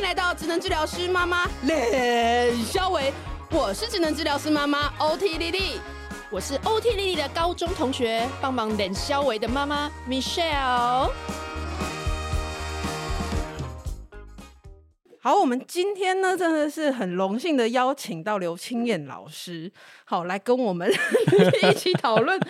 [0.00, 3.12] 迎来到职能治疗师妈妈练肖维，
[3.50, 5.78] 我是职能治疗师妈妈 OT 莉莉，
[6.30, 11.10] 我是 OT 莉莉的高中同学，帮忙练肖维的妈妈 Michelle。
[15.20, 19.70] 好，我们今天呢，真的是很荣幸的邀请到刘清燕老师，
[20.06, 20.90] 好，来跟我们
[21.70, 22.40] 一起讨论。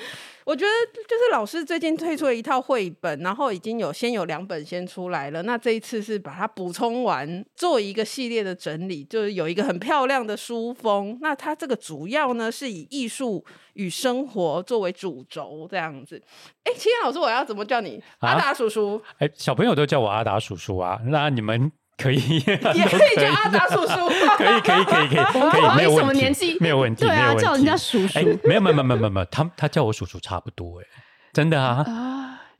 [0.45, 0.70] 我觉得
[1.09, 11.19] 就是老师最近推出了一套绘本，然后已经有先有两本先出来了，那这一次是把它补充完，做一个系列的整理，就是有一个很漂亮的书封。
[11.20, 16.20] 那它这个主要呢是以艺术与生活作为主轴这样子。
[16.64, 18.02] 哎，清彦老师，我要怎么叫你？
[18.19, 19.00] 啊、阿达叔叔？
[19.19, 20.98] 哎，小朋友都叫我阿达叔叔啊。
[21.06, 21.70] 那你们？
[22.00, 24.08] 可以，也可以叫阿达叔叔。
[24.38, 28.18] 可以，可以，可以，可以，可以，没有问题，没有问题，对啊，叫人家叔叔。
[28.45, 30.84] 没有，没有，没有，没有，没有，他他叫我叔叔差不多，哎，
[31.32, 31.84] 真的啊。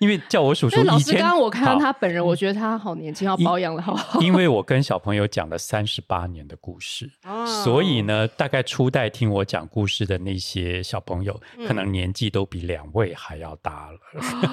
[0.01, 0.83] 因为叫我叔叔。
[0.83, 4.19] 老师，刚刚我看到他本人，我觉得他好年轻，要保养的好好。
[4.25, 13.99] 因为我跟小朋友讲了三十八年的故事， 哦所以呢，大概初代听我讲故事的那些小朋友，可能年纪都比两位还要大了。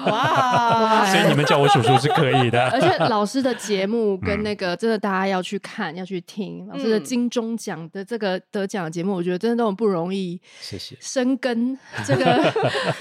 [0.04, 1.06] 哇！
[1.10, 2.68] 所以你们叫我叔叔是可以的。
[2.68, 10.38] 而且老师的节目跟那个真的大家要去看，要去听老师的金钟奖的这个得奖的节目，我觉得真的都很不容易。
[10.60, 10.94] 谢谢。
[11.00, 12.36] 深耕这个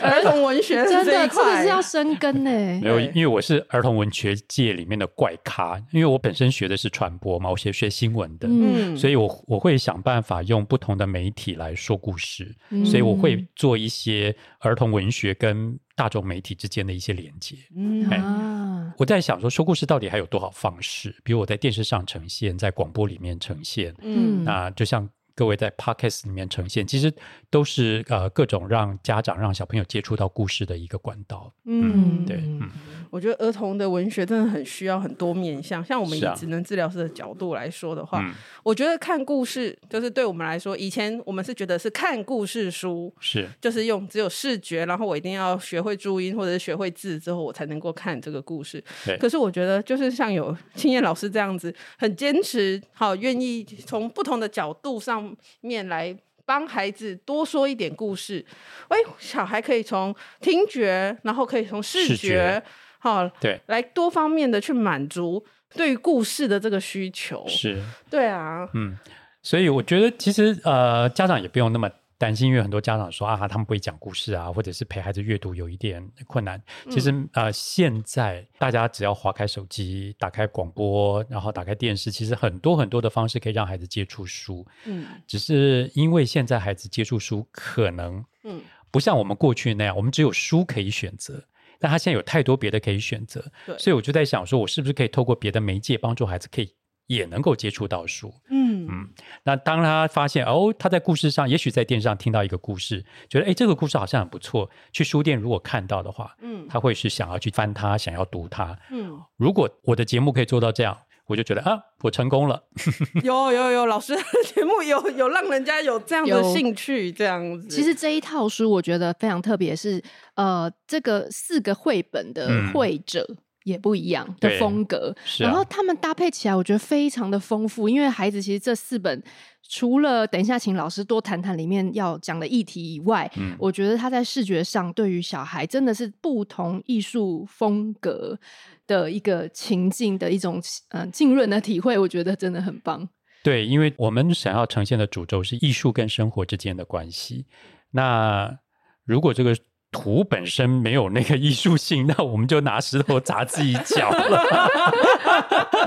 [0.02, 2.37] 儿童文学，真的真的是要深耕。
[2.82, 17.56] 没有，因为我是儿童文学界里面的怪咖，因为我本身学的是传播嘛，我学学新闻的，嗯，所以我我会想办法用不同的媒体来说故事，嗯，所以我会做一些儿童文学跟大众媒体之间的一些连接。
[17.76, 21.16] 嗯啊，我在想说，说故事到底还有多少方式？
[21.24, 25.10] 比如我在电视上呈现，在广播里面呈现，嗯，那就像。
[25.38, 27.14] 各位在 Podcast 里面呈现，其实
[27.52, 31.54] 都是呃各种让家长让小朋友接触到故事的一个管道。
[31.66, 32.68] 嗯，对，嗯，
[33.12, 35.86] 我觉得儿童的文学真的很需要很多面向。
[35.86, 48.84] 像我们以职能治疗师的角度来说的话，啊、我觉得看故事就是对我们来说，以前我们是觉得是看故事书，是就是用只有视觉，然后我一定要学会注音或者是学会字之后，我才能够看这个故事。
[49.20, 55.27] 可是我觉得就是像有青叶老师这样子，很坚持，好愿意从不同的角度上。
[55.62, 56.16] 面来
[56.46, 58.46] 帮孩子多说一点故事，
[58.88, 62.62] 哎，小孩可以从听觉，然后可以从视觉，
[63.00, 67.46] 好，对，来多方面的去满足对于故事的这个需求。
[67.48, 68.98] 是，对啊，嗯，
[69.42, 71.90] 所以我觉得其实呃，家长也不用那么。
[72.17, 76.61] 担心，因为很多家长说啊，他们不会讲故事啊，或者是陪孩子阅读有一点困难。
[76.89, 84.66] 其实啊、嗯呃，现在大家只要划开手机、打开广播，然后打开电视，其实很多很多的方式可以让孩子接触书。
[84.85, 91.44] 嗯，只是因为现在孩子接触书可能嗯不像我们过去那样，我们只有书可以选择，
[91.79, 93.45] 但他现在有太多别的可以选择。
[93.66, 96.73] 对，所以我就在想，说我是不是可以透过别的媒介帮助孩子可以。
[97.07, 99.09] 也能够接触到书，嗯嗯。
[99.44, 104.69] 那当他发现哦，他在故事上，也许在电视上听到一个故事，觉得哎，这个故事好像很不错。
[104.91, 108.78] 去书店如果看到的话，嗯，他会是想要去翻它，想要读它。
[108.91, 110.97] 嗯，如果我的节目可以做到这样，
[111.28, 112.63] 我就觉得啊，我成功了。
[113.23, 114.22] 有有有，老师的
[114.53, 117.67] 节目 有有让人家有这样的兴趣，这样子。
[117.69, 120.03] 其实这一套书我觉得非常特别，是
[120.35, 123.25] 呃，这个四个绘本的绘者。
[123.29, 127.89] 嗯也不一样的风格，啊、然后他们搭配起来，我觉得非常的丰富。
[127.89, 129.22] 因为孩子其实这四本，
[129.67, 138.39] 除了等一下请老师多谈谈里面要讲的议题以外，嗯、我觉得他在视觉上对于小孩真的是不同艺术风格
[138.88, 140.61] 的一个情境的一种
[140.91, 143.09] 嗯浸润的体会，我觉得真的很棒。
[143.44, 147.45] 对，因为我们想要呈现的主轴是艺术跟生活之间的关系。
[147.91, 148.59] 那
[149.03, 149.53] 如果这个。
[149.92, 154.44] 图本身没有那个艺术性， 那我们就拿石头砸自己脚了。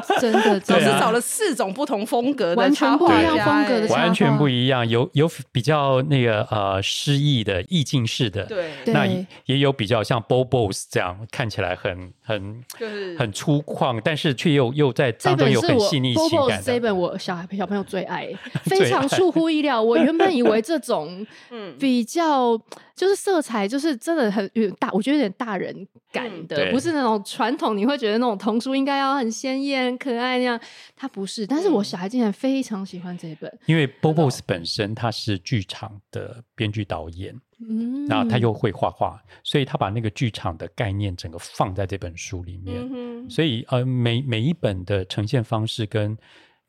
[0.18, 4.88] 真的，总是找了四种不同风格的，完全不一样风格的，完全不一样。
[4.88, 9.06] 有有比较那个呃诗意的意境式的，对，那
[9.44, 16.62] 也有比较像 Bobos 这样看起来很很就是很粗犷，但是却又又在当中有很细腻情感。
[16.62, 18.28] 这本我小孩小朋友 最爱，
[18.64, 19.82] 非常出乎意料。
[19.82, 22.58] 我原本以为这种嗯比较。
[23.00, 25.74] 就是色彩，就是真的很有大，我觉得有点大人
[26.12, 30.60] 感的，嗯、不是那种传统你会觉得那种童书应该要很鲜艳、很可爱那样，
[30.94, 31.46] 它不是。
[31.46, 37.34] 但是我小孩竟然非常喜欢这一本，因为 Bobos 本身他是剧场的编剧导演，
[37.66, 46.18] 嗯，然后他又会画画，所以他把那个剧场的概念整个放在这本书里面，嗯、所以呃，每每一本的呈现方式跟。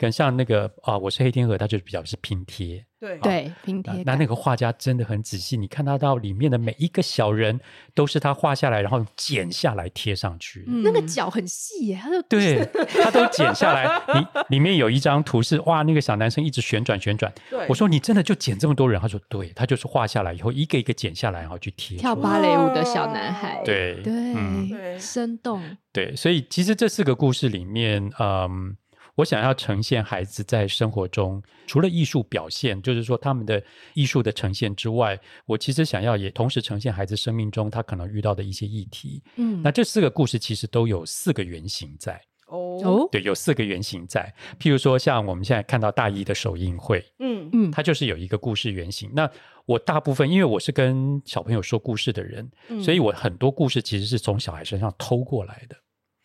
[0.01, 2.83] 跟像那个啊，我是黑天鹅，它就是比较是拼贴。
[2.99, 4.01] 对对，拼贴。
[4.03, 7.59] 那那个画家真的很仔细，你看他到里面的每一个小人，
[7.93, 10.65] 都是他画下来，然后剪下来贴上去。
[10.83, 12.67] 那个脚很细耶，他都对，
[13.03, 14.01] 他都剪下来。
[14.15, 14.25] 你
[14.55, 17.31] 里面有一张图是哇，那个小男生一直旋转旋转。
[17.69, 18.99] 我说你真的就剪这么多人？
[18.99, 21.95] 他说对，他就是画下来以后一个一个剪下来，然后去贴。
[21.99, 23.61] 跳芭蕾舞的小男孩。
[23.63, 25.61] 对对，嗯，生动。
[25.93, 28.77] 对，所以其实这四个故事里面，嗯。
[29.15, 33.61] 我想要呈现孩子在生活中，除了艺术表现，就是说他们的
[33.93, 39.21] 艺术的呈现之外，我其实想要也同时呈现孩子生命中他可能遇到的一些议题。
[39.35, 42.19] 嗯，那这四个故事其实都有四个原型在。
[42.47, 44.33] 哦，对，有四个原型在。
[44.59, 49.09] 譬如说，像我们现在看到大一的首映会，嗯嗯，它就是有一个故事原型。
[49.13, 49.29] 那
[49.65, 55.75] 我大部分因为我是跟小朋友说故事的人，嗯，所以我很多故事其实是从小孩身上偷过来的。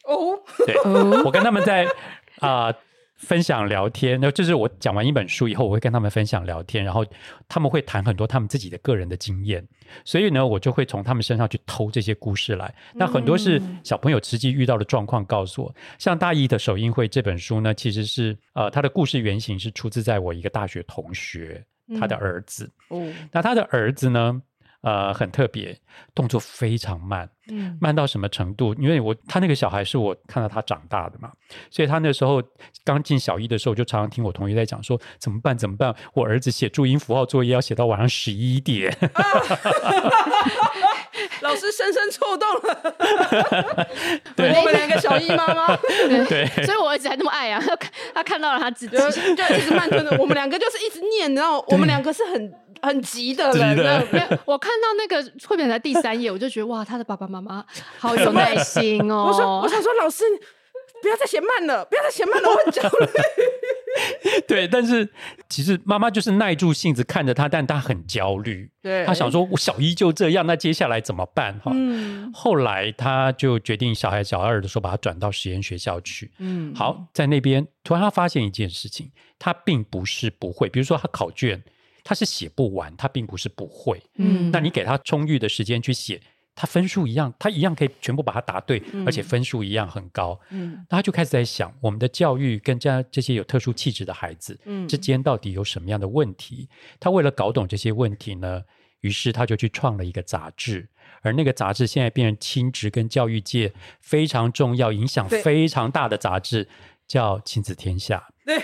[0.04, 0.36] 哦，
[0.66, 0.74] 对，
[1.24, 1.86] 我跟他们在。
[2.40, 2.74] 啊、呃，
[3.16, 7.04] 分享聊天，那就是我讲完一本书以后，我会跟他们分享聊天，然后
[7.48, 9.66] 他们会谈很多他们自己的个人的经验，
[10.04, 12.74] 所以呢，我就会从他们身上去偷这些故事来。
[12.92, 21.64] 那很多是小朋友实际遇到的状况告诉我，像大一的首映会这本书呢，其实是呃，他的故事原型是出自在我一个大学同学
[21.98, 22.70] 他的儿子。
[22.88, 24.42] 哦，那他的儿子呢？
[24.86, 25.76] 呃，很特别，
[26.14, 28.72] 动作非常慢，嗯，慢到什么程度？
[28.74, 31.32] 因为我他那个小孩是我看到他长大的嘛，
[31.72, 32.40] 所以他那时候
[32.84, 35.58] 刚进小一的时候，就常常听我同学在讲说怎么办？
[35.58, 35.92] 怎么办？
[36.14, 39.22] 我儿子写注音符号作业要写到晚上十一点，啊、
[41.42, 43.86] 老师深深触动了
[44.36, 45.76] 对我们两个小一妈妈，
[46.28, 47.76] 对，所以我儿子还那么爱啊，他
[48.14, 52.54] 他看到了他自己，就一直慢吞吞，我们两个就是一直念，然后我们两个是很。
[52.82, 54.06] 很急的人，
[54.44, 57.64] 我看到那个绘本在第三页，我就觉得哇，他的爸爸妈妈
[57.98, 59.26] 好有耐心哦。
[59.30, 60.24] 我说，我想说，老师
[61.02, 63.06] 不要再写慢了，不要再写慢了，我很焦虑。
[64.46, 65.08] 对，但是
[65.48, 68.70] 其实妈妈就是耐住性子看着他，但他很焦虑。
[68.82, 71.58] 对，他想说，我小一就这样，那接下来怎么办？
[71.60, 72.30] 哈，嗯。
[72.32, 76.30] 后来他就决定，小孩小二的时候把他转到实验学校去。
[76.38, 81.62] 嗯，好，在那边突然他发现一件事情，他并不是不会，比如说他考卷。
[82.08, 84.00] 他是写不完，他并不是不会。
[84.14, 86.20] 嗯，那你给他充裕的时间去写，
[86.54, 90.38] 他分数一样，他一样可以全部把它答对，嗯、而且分数一样很高。
[90.50, 94.56] 嗯，那他就开始在想，我们的教育跟这这些有特殊气质的孩子
[94.88, 96.68] 之间到底有什么样的问题？
[96.70, 98.62] 嗯、他为了搞懂这些问题呢，
[99.00, 100.88] 于是他就去创了一个杂志，
[101.22, 106.68] 而那个杂志现在变成亲职跟教育界非常重要、影响非常大的杂志，
[107.06, 108.16] 叫《亲子天下》。
[108.46, 108.56] 对，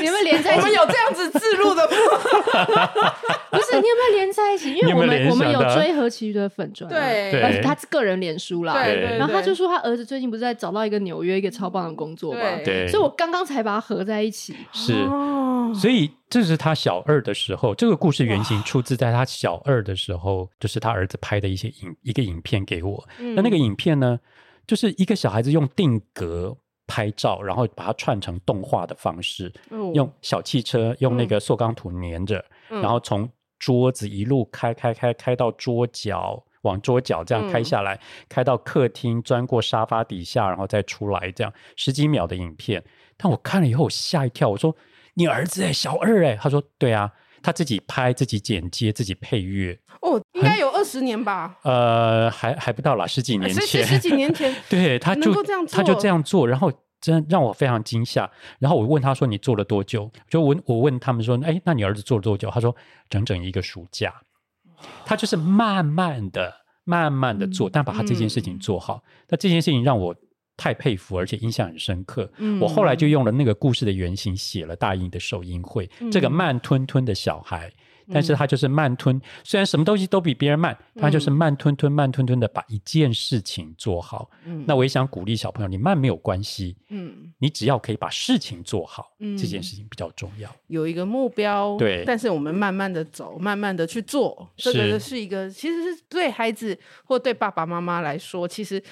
[0.00, 0.60] 你们连在一起？
[0.60, 1.92] 我们有这样子自录的吗？
[3.52, 4.74] 不是，你有没有连在一起？
[4.74, 12.40] 因为我们有有我们有追何其瑜的粉专，对，而且他个人脸书啦，对，对，对，然后他就说他儿子最近不是在找到一个纽约一个超棒的工作嘛？
[12.64, 14.56] 对，所以我刚刚才把它合在一起。
[14.72, 14.92] 是，
[15.72, 23.08] 所以这是他小二的时候，这个故事原型出自在他小二的时候，就是他儿子拍的一些影一个影片给我。
[23.36, 24.18] 那那个影片呢？
[24.66, 33.28] 就是一个小孩子用定格拍照，然后把它串成动画的方式，嗯、用小汽车用那个塑钢土粘着，嗯、然后从
[33.58, 42.82] 桌子一路开开开开到桌角，往桌角这样开下来，嗯、开到客厅，钻过沙发底下，然后再出来，这样十几秒的影片。
[43.16, 44.76] 但我看了以后，我吓一跳，我说
[45.14, 47.12] ：“你儿子哎，小二哎。”他说：“对啊。”
[47.46, 51.56] 他自己拍、自己剪接、自己配乐哦，应该有二十年吧？
[51.62, 58.28] 呃，还还不到啦，十几年前，十几年前， 对，他就这样，他就这样做，然后真让我非常惊吓。
[58.58, 62.74] 然后我问他说：“你做了多久？”就问我问他们说：“哎，那你儿子做了多久？”他说
[63.08, 64.12] ：“整整一个暑假。”
[65.06, 69.04] 他就是慢慢的、慢慢的做，但把他这件事情做好。
[69.28, 70.12] 那这件事情让我。
[70.56, 72.30] 太佩服，而且印象很深刻。
[72.38, 75.88] 嗯，我后来就用了那个故事的原型写了大英的首映会。
[76.00, 77.70] 嗯，这个慢吞吞的小孩，
[78.12, 84.30] 但是他就是慢吞，虽然什么东西都比别人慢，他就是慢吞吞、慢吞吞的把一件事情做好。
[84.44, 86.76] 嗯，那我也想鼓励小朋友，你慢没有关系。
[86.88, 90.50] 嗯，你只要可以把事情做好，嗯，这件事情比较重要。
[90.68, 98.82] 有一个目标，对，但是我们慢慢的走，慢慢的去做，这个是一个，其实是对孩子或对爸爸妈妈来说，其实。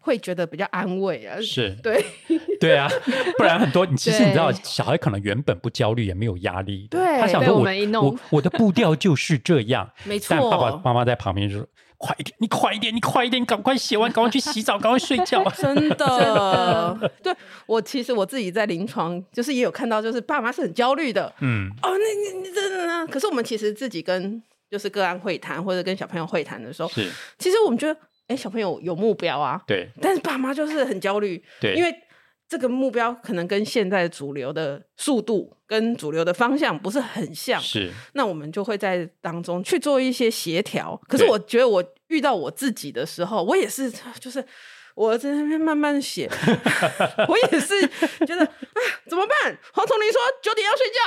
[0.00, 1.70] 会觉得比较安慰啊，是。
[1.82, 2.04] 对，
[2.58, 2.88] 对啊，
[3.36, 11.66] 不然很多你其实你知道，小孩可能原本不焦虑，也没有压力，对，他想说我我我，我的步调就是这样， 没错，但爸爸妈妈在旁边就说
[11.98, 17.34] 快一点，你快一点，你快一点，你赶快写完，赶快去洗澡，赶快睡觉， 真的，对
[17.66, 23.06] 我其实我自己在临床就是也有看到，就是爸妈是很焦虑的，嗯，哦，那你你真的呢？
[23.06, 28.00] 可是我们其实自己跟就是个案会谈或者跟小朋友会谈的时候，是，其实我们觉得。
[28.30, 31.92] 哎，小朋友有目标啊，对，但是爸妈就是很焦虑，对，因为
[32.48, 41.00] 这个目标可能跟现在主流的速度跟主流的方向不是很像，是，那我们就会在当中去做一些协调。
[41.08, 44.44] 可是我觉得我遇到我自己的时候，我也是就是。
[44.94, 46.28] 我在那边慢慢写，
[47.28, 47.80] 我也是
[48.26, 48.50] 觉得啊，
[49.08, 49.56] 怎么办？
[49.72, 50.98] 黄崇林说九点要睡觉。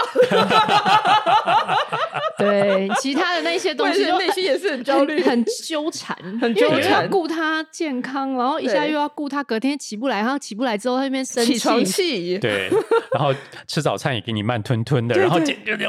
[2.39, 7.03] 对，其他的那些东西，内心也是很焦虑、很纠缠、很纠缠。
[7.03, 11.53] 要顾他健康，然后一下又要顾他隔天起不来，然后起不来之后在那边生气。
[11.53, 12.37] 起床气。
[12.39, 12.69] 对，
[13.13, 13.33] 然后
[13.67, 15.39] 吃早餐也给你慢吞吞的，然后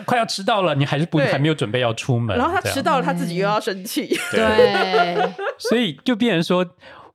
[0.05, 2.37] 快要迟到了，你还是不还没有准备要出门。
[2.37, 4.15] 然后他迟到了，他自己又要生气。
[4.31, 5.17] 对，
[5.59, 6.67] 所以就变成说。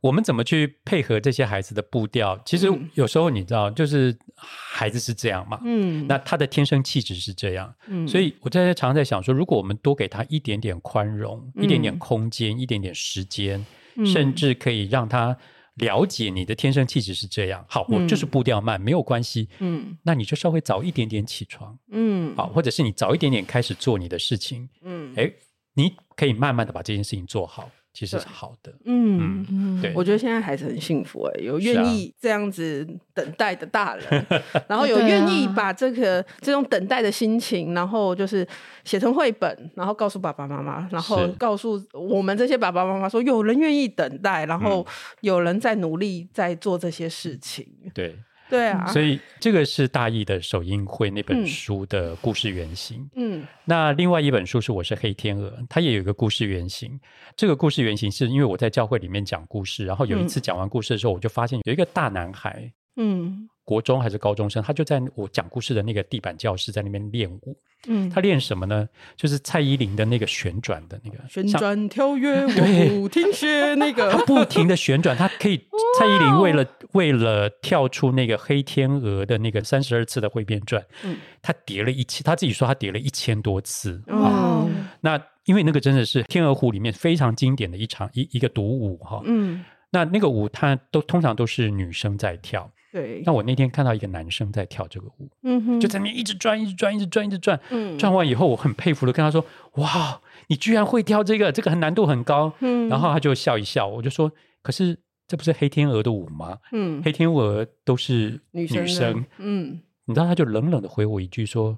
[0.01, 2.41] 我们怎么去配合这些孩子的步调？
[2.46, 13.65] 其实有时候你知道，就是孩子是这样嘛，嗯，那他的天生气质是这样，嗯，所以我在常常在想说，如果我们多给他一点点宽容，嗯、一点点空间，一点点时间，
[13.96, 15.36] 嗯、甚至可以让他
[15.75, 17.65] 了解你的天生气质是这样。
[17.68, 25.29] 好，我就是步调慢，没有关系，嗯，那你就稍微早一点点起床，嗯，好，或者是你早一点点开始做你的事情，嗯，哎，
[25.74, 27.70] 你可以慢慢的把这件事情做好。
[28.00, 34.25] 其实是好的，嗯嗯，对，我觉得现在孩子很幸福哎，有愿意这样子等待的大人，
[34.70, 38.48] 然后有愿意把这个这种等待的心情，然后就是
[38.86, 44.88] 写成绘本，然后告诉爸爸妈妈，然后告诉我们这些爸爸妈妈说，有人愿意等待，然后
[45.20, 48.18] 有人在努力在做这些事情，对。
[48.50, 53.08] 对啊，所以这个是大义的首映会那本书的故事原型。
[53.15, 57.00] 嗯，那另外一本书是《我是黑天鹅》，它也有一个故事原型。
[57.36, 67.55] 这个故事原型是因为我在教会里面讲故事，然后有一次讲完故事的时候，我就发现有一个大男孩，嗯，国中还是高中生，他就在我讲故事的那个地板教室在那边练舞。
[67.88, 68.89] 嗯，他练什么呢？
[69.15, 72.43] 就是蔡依林的那个旋转的那个旋转跳跃
[72.97, 75.61] 舞，对，听学那个，他不停的旋转，他可以。
[75.99, 84.01] 蔡依林为了为了跳出那个黑天鹅的那个三十二次的回旋转，嗯，他叠了一千，他自己说他叠了一千多次。
[84.07, 84.67] 哦，
[85.01, 89.21] 那因为那个真的是天鹅湖里面非常经典的一场一一个独舞哈。
[89.25, 92.69] 嗯，那那个舞他都通常都是女生在跳。
[92.91, 99.46] 对，那我那天看到一个男生在跳这个舞，嗯哼，就在那边一直转，一直转，一直转，一直转，嗯，转完以后，我很佩服的跟他说
[99.77, 104.31] ：“哇，你居然会跳这个，这个很难度很高。”嗯，然后他就笑一笑，我就说
[104.63, 106.58] ：“可是这不是黑天鹅的舞吗？
[106.72, 111.77] 嗯，黑天鹅都是女生，女生，嗯，你知道他就冷冷的回我一句说：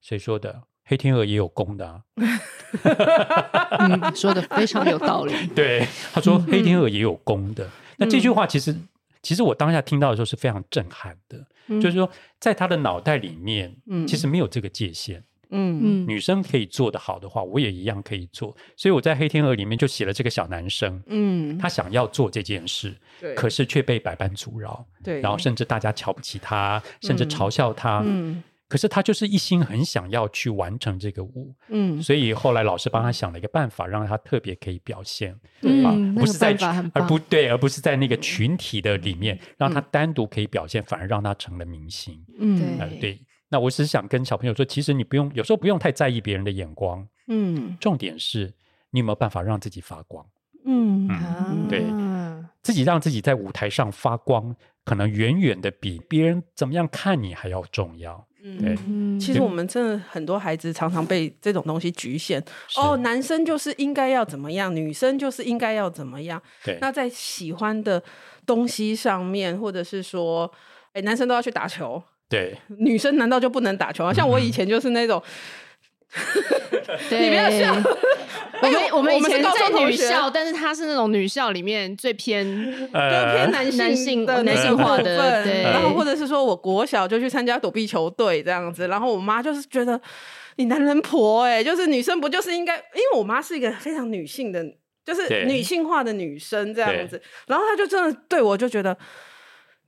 [0.00, 0.62] 谁说的？
[0.84, 2.00] 黑天鹅也有公的啊。
[3.80, 5.34] 嗯，说的非常有道理。
[5.54, 7.64] 对，他说黑天鹅也有公的。
[7.64, 8.76] 嗯，那这句话其实。
[9.28, 15.22] 其实我当下听到的时候是非常震撼的，嗯、就是说，在他的脑袋里面，嗯、其实没有这个界限。
[15.50, 15.78] 嗯。
[15.82, 18.56] 嗯，女生可以做得好的话，我也一样可以做。
[18.74, 23.34] 所以我在《黑天鹅》里面就写了这个小男生，嗯，他想要做这件事，对。
[23.34, 28.42] 可是却被百般阻挠，对，然后甚至大家瞧不起他，甚至嘲笑他，嗯。
[28.68, 36.54] 嗯可是他就是一心很想要去完成这个舞，嗯，所以后来老师帮他想了一个办法，让他特别可以表现，对啊，不是在
[36.92, 43.18] 而不对，而不是在那个群体的里面，让他单独可以表现，反而让他成了明星，嗯，对。
[43.48, 48.52] 那我只是想跟小朋友说，其实你不用，有时候不用太在意别人的眼光，嗯，重点是
[48.90, 50.22] 你有没有办法让自己发光，
[50.66, 51.08] 嗯，
[51.70, 51.82] 对，
[52.62, 58.27] 自己让自己在舞台上发光，可能远远的比别人怎么样看你还要重要。
[58.42, 62.42] 嗯，其实我们真的很多孩子常常被这种东西局限。
[62.76, 66.40] 哦，男生就是应该要怎么样，女生就是应该要怎么样。
[66.64, 68.02] 对，那在喜欢的
[68.46, 70.50] 东西上面，或者是说，
[70.92, 74.12] 哎，男生都要去打球，对，女生难道就不能打球啊？
[74.12, 75.20] 像我以前就是那种，
[77.10, 77.74] 你不要笑。
[78.60, 82.46] 我们我们以前在女校，但是他是那种女校里面最偏
[82.92, 85.62] 呃偏男性的男性化的，对。
[85.62, 90.00] 然后或者是说我国小就去参加躲避球队这样子，然后我妈就是觉得
[90.56, 92.74] 你男人婆哎，就是女生不就是应该？
[92.76, 94.64] 因为我妈是一个非常女性的，
[95.04, 98.96] 就是女性化的女生这样子，然后她就真的对我就觉得。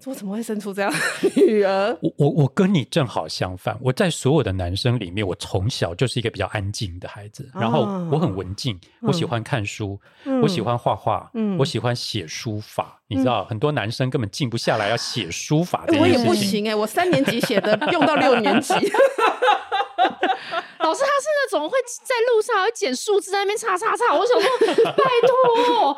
[0.07, 0.99] 我怎么会生出这样的
[1.37, 1.97] 女儿？
[2.01, 7.81] 我我我跟你正好相反，我在所有的男生里面，我从小就是一个比较安静的孩子，然后
[8.11, 10.01] 我很文静，我喜欢看书，
[10.43, 12.97] 我喜欢画画，我喜欢写书法。
[13.09, 18.73] 你知道，很多男生根本静不下来要写书法，我也不行哎，我三年级写的用到六年级。
[20.81, 25.97] 老师他是那种会在路上会捡树枝在那边擦擦擦，我想说拜托，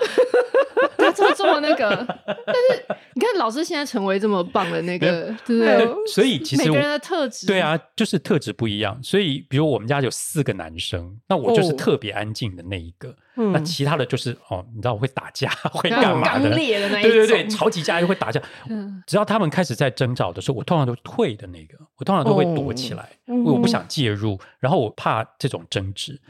[0.98, 2.06] 他怎么这么那个？
[2.26, 2.84] 但是
[3.14, 6.06] 你看老师现在成为这么棒的那个，对不对？
[6.06, 9.00] 所以其实每个人的特质，对啊，就是特质不一样。
[9.02, 13.14] 所以，比如我们家有四个男生，那我就是特别安静的那一个。
[13.34, 16.50] 那其他的就是哦，你知道我会打架， 会干嘛的？
[16.50, 18.40] 烈的那一，对对对，吵几架又会打架。
[19.06, 26.20] 只要他们开始在争吵的时候，我通常都退的那个，我通常都会躲起来，因为我不想介入，然后我怕这种争执。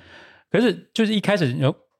[0.50, 1.56] 可是就是一开始，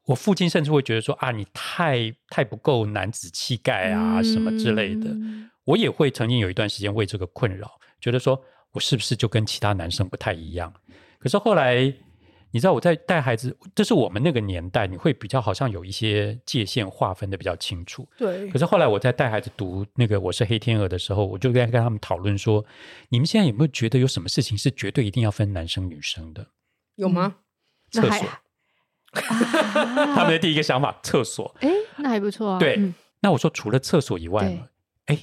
[0.06, 5.10] 我父亲甚至会觉得说啊，你太太不够男子气概啊，什么之类的。
[5.64, 7.68] 我也会曾经有一段时间为这个困扰，
[8.00, 8.40] 觉得说
[8.70, 10.72] 我是不是就跟其他男生不太一样？
[11.18, 11.92] 可是后来。
[12.52, 18.06] 你知道我在带孩子，这是我们那个年代，你会比较好像有一些界限划分的比较清楚。
[18.16, 18.48] 对。
[18.50, 22.64] 可是后来我在带孩子读那个《我是黑天鹅》的时候，我就跟跟他们讨论说：
[23.08, 26.46] 你们现在有没有觉得有什么事情是绝对一定要分男生女生的？
[26.96, 27.36] 有吗？
[27.90, 28.28] 厕所。
[29.14, 31.54] 他们的第一个想法，厕所。
[31.60, 32.58] 哎，那还不错啊。
[32.58, 32.92] 对。
[33.20, 34.68] 那我说除了厕所以外呢？
[35.06, 35.18] 哎，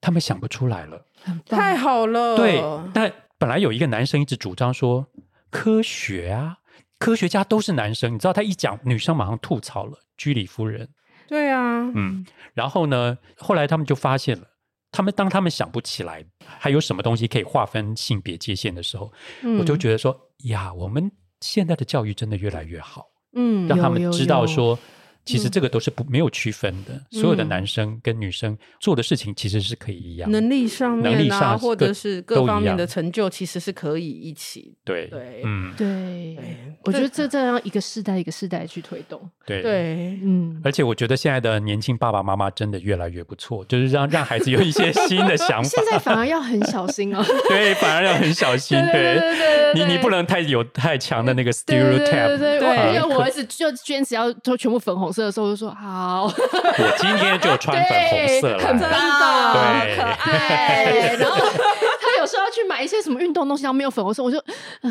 [0.00, 1.04] 他们想不出来了。
[1.46, 2.36] 太好了。
[2.36, 2.62] 对。
[2.94, 5.08] 但本来有一个男生一直主张说
[5.50, 6.58] 科学啊。
[7.00, 10.88] 科学家都是男生，你知道他一讲女生马上吐槽了，居里夫人。
[11.26, 14.44] 对啊，嗯，然后呢，后来他们就发现了，
[14.92, 24.78] 他们当他们想不起来还有什么东西可以划分性别界限的时候，嗯，我就觉得说呀，我们现在的教育真的越来越好，嗯，让他们知道说。
[25.24, 34.74] 其实这个都是不没有区分的，所有的男生跟女生做的事情其实是可以一样，能力上面啊，能力上或者是各方面的成就，其实是可以一起。
[34.84, 36.36] 对对，嗯，对，
[36.84, 40.60] 我觉得这这样一个世代一个世代去推动，对对，嗯。
[40.64, 45.68] 而且我觉得现在的年轻爸爸妈妈真的越来越不错，就是让让孩子有一些 新的想法。
[45.68, 55.24] 现在反而要很小心哦， 对，反而要很小心， 对，你你不能太有太强的那个 stereotype，对，因为我儿子就坚持要都全部粉红色。
[55.24, 61.16] 的时候就说好，我今天就穿粉红色了，很棒，对，可爱。
[61.18, 64.40] 然后他有时候要去买一些什么运动东西，然后没有粉红色，我就，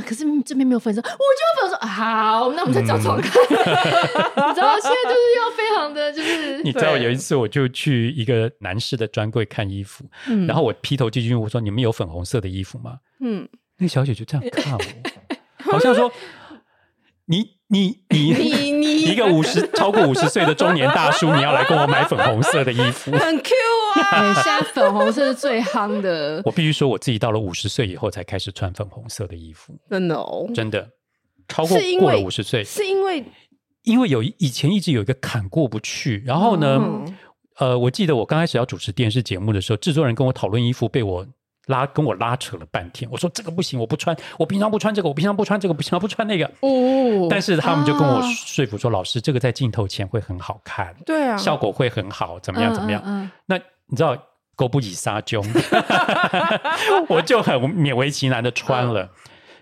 [0.05, 1.87] 可是这边没有粉红色，我就粉红色。
[1.87, 3.31] 好，那我们再找找看。
[3.41, 10.05] 你知道现在就是要非常的就是，你知道有一次我就去一个男士的专柜看衣服，
[10.47, 13.47] 然后我劈头就进去我说：“你们有粉红色的衣服吗？”嗯，
[13.77, 16.11] 那小姐就这样看我，好像说。
[17.31, 23.53] 你你你你 你一个五十超过五十岁的中年大叔，你要来跟我买粉红色的衣服，很 Q
[23.95, 24.33] 啊！
[24.41, 26.41] 现在粉红色是最夯的。
[26.45, 30.89] 我必须说，我自己到了五十岁以后才开始穿粉红色的衣服，真的哦，真的
[31.47, 33.23] 超过过了五十岁，是因为
[33.83, 37.15] 因为有以前一直有一个坎过不去，然后呢，嗯、
[37.59, 41.27] 呃，我记得我刚开始要主持电视节目的时候，制作人跟我讨论衣服，被我。
[41.69, 46.45] 拉跟我拉扯了半天，我说这个不行，我不穿，我平常不穿这个，我平常不穿这个，不行，我不穿那个。
[46.61, 53.01] 哦，但是他们就跟我说服说，啊、老师这个在镜头前会很好看，对啊，效果会很好，怎么样怎么样？
[53.05, 54.17] 嗯嗯嗯、那你知道，
[54.55, 55.41] 狗不理撒娇，
[57.07, 59.03] 我就很勉为其难的穿了。
[59.03, 59.09] 嗯、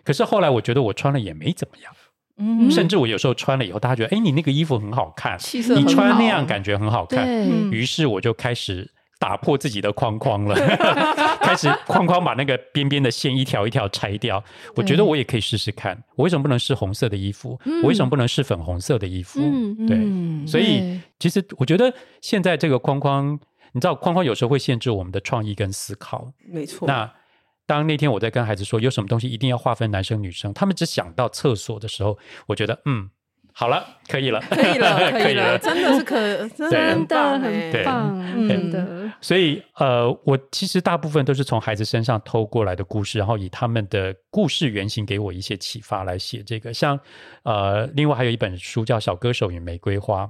[0.05, 1.93] 可是后来我觉得我穿了也没怎么样，
[2.37, 7.27] 嗯，甚至我有时候穿了以后，大家觉得哎，你那个衣服很好看，气色你穿那样感觉很好看，
[7.69, 8.89] 于是我就开始。
[9.19, 10.55] 打破自己的框框了，
[11.41, 14.43] 开始框框把那个边边的线一条一条拆掉。
[14.75, 17.59] 我觉得我也可以试试看，我为什么不能试红色的衣服？
[17.81, 19.39] 我为什么不能试粉红色的衣服？
[19.87, 19.97] 对，
[20.45, 23.39] 所以其实我觉得现在这个框框，
[23.73, 26.31] 你知道，框框有时候会限制我们的创意跟思考。
[26.47, 26.87] 没错。
[26.87, 27.11] 那
[27.65, 33.09] 当那天我在跟孩子说有什么东西一定要划分男生女生，他们只想到厕所的时候，我觉得嗯。
[33.59, 39.11] 好了，可以了， 可以了，可以了，真的是可，真的很棒，很棒，真的。
[39.19, 46.71] 所以，呃，我其实大部分都是从孩子身上偷过来的故事，然后以他们的故事原型给我一些启发来写这个。
[46.71, 46.99] 像，
[47.41, 50.25] 呃，另外还有一本书叫《小歌手与玫瑰花》，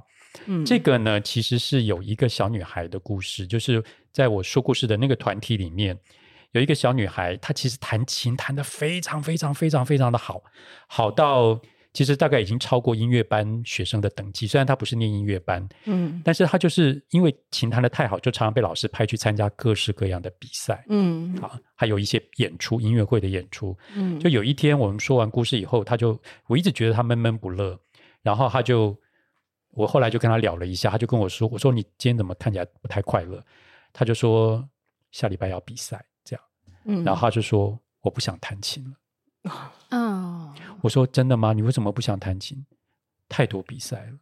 [0.46, 5.94] 嗯，这个呢，其实是有一个小女孩的故事，就是在我说故事的那个团体里面，
[6.52, 10.42] 有一个小女孩，她其实弹琴弹得非常非常非常非常的好，
[10.86, 11.60] 好到。
[11.98, 27.76] 其实大概已经超过音乐班学生的等级，虽然他不是念音乐班，嗯，但是他就是因为琴弹得太好，就常常被老师派去参加各式各样的比赛，嗯，啊，还有一些演出，音乐会的演出，嗯，就有一天我们说完故事以后，他就我一直觉得他闷闷不乐，
[28.22, 28.96] 然后他就
[29.72, 33.44] 我后来就跟他聊了一下，他就跟我说，我说你今天怎么看起来不太快乐？
[33.92, 34.64] 他就说
[35.10, 36.44] 下礼拜要比赛，这样，
[36.84, 38.92] 嗯，然后他就说我不想弹琴了。
[39.90, 41.52] 嗯，我说真的吗？
[41.52, 42.64] 你为什么不想弹琴？
[43.28, 44.12] 太多比赛了。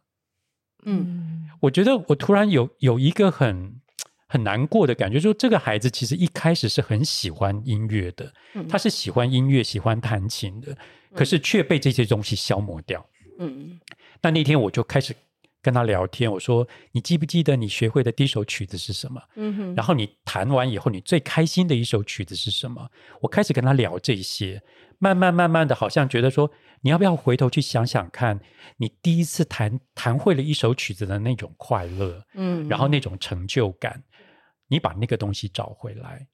[0.85, 3.81] 嗯，我觉得我突然有有一个很
[4.27, 10.77] 很难过的感觉，就是说这个孩子其实一开始是很喜欢音乐的，嗯、他是喜欢音乐、喜欢弹琴的，
[11.13, 13.05] 可是却被这些东西消磨掉。
[13.39, 13.79] 嗯，
[14.21, 15.15] 那那天我就开始
[15.61, 19.75] 跟他聊天，我说：“你记不记得你学会的第一首曲子是什么？”嗯哼。
[19.75, 22.89] 然后你弹完以后，你最开心的一首曲子是什么？
[23.21, 24.61] 我开始跟他聊这些，
[24.97, 28.39] 慢慢慢慢的，好像觉得说，你要不要回头去想想看，
[28.77, 34.03] 你第一次弹弹会了一首曲子的那种快乐，嗯，然后那种成就感，
[34.67, 36.27] 你把那个东西找回来。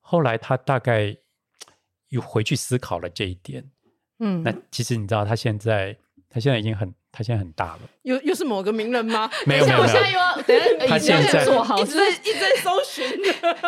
[0.00, 1.16] 后来他大概
[2.08, 3.64] 又回去思考了这一点，
[4.18, 5.96] 嗯，那其实你知道，他现在
[6.28, 6.94] 他现在已经很。
[7.14, 9.30] 他现在很大了，又又是某个名人吗？
[9.46, 13.06] 没有没有， 我现在又要等下，他现在做好，一直在一直在搜寻。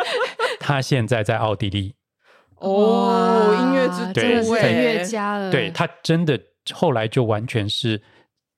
[0.58, 1.94] 他现在在奥地利，
[2.56, 5.50] 哦，音乐之对，音乐家了。
[5.50, 6.40] 对，他真的
[6.72, 8.00] 后来就完全是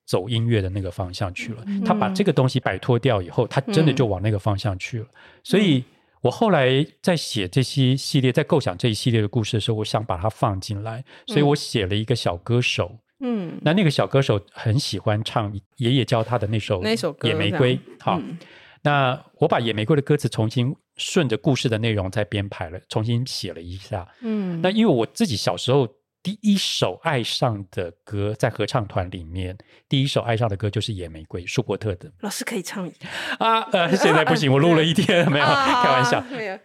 [0.06, 1.64] 走音乐的那个方向去了。
[1.84, 5.06] 他把这个东西摆脱掉以后，他真的就往那个方向去了。
[5.42, 5.84] 所以
[6.22, 12.98] 我后来在写这些系列，在构想这一系列的故事的时候，我想把它放进来，所以我写了一个小歌手。
[13.20, 17.74] 嗯，那那个小歌手很喜欢唱爷爷教他的那首那首歌《野玫瑰》。
[17.98, 18.36] 好，嗯、
[18.86, 24.06] 那我把《野玫瑰》的歌词重新顺着故事的内容再编排了，重新写了一下。
[24.20, 25.88] 嗯，那因为我自己小时候
[26.22, 32.12] 第一首爱上的歌，在合唱团里面，第一首爱上的歌就是《野玫瑰》，舒伯特的。
[32.20, 33.08] 老师可以唱一下
[33.44, 33.62] 啊？
[33.72, 35.44] 呃，现在不行，我录了一天，没有
[35.82, 36.20] 开玩笑。
[36.30, 36.56] 没有。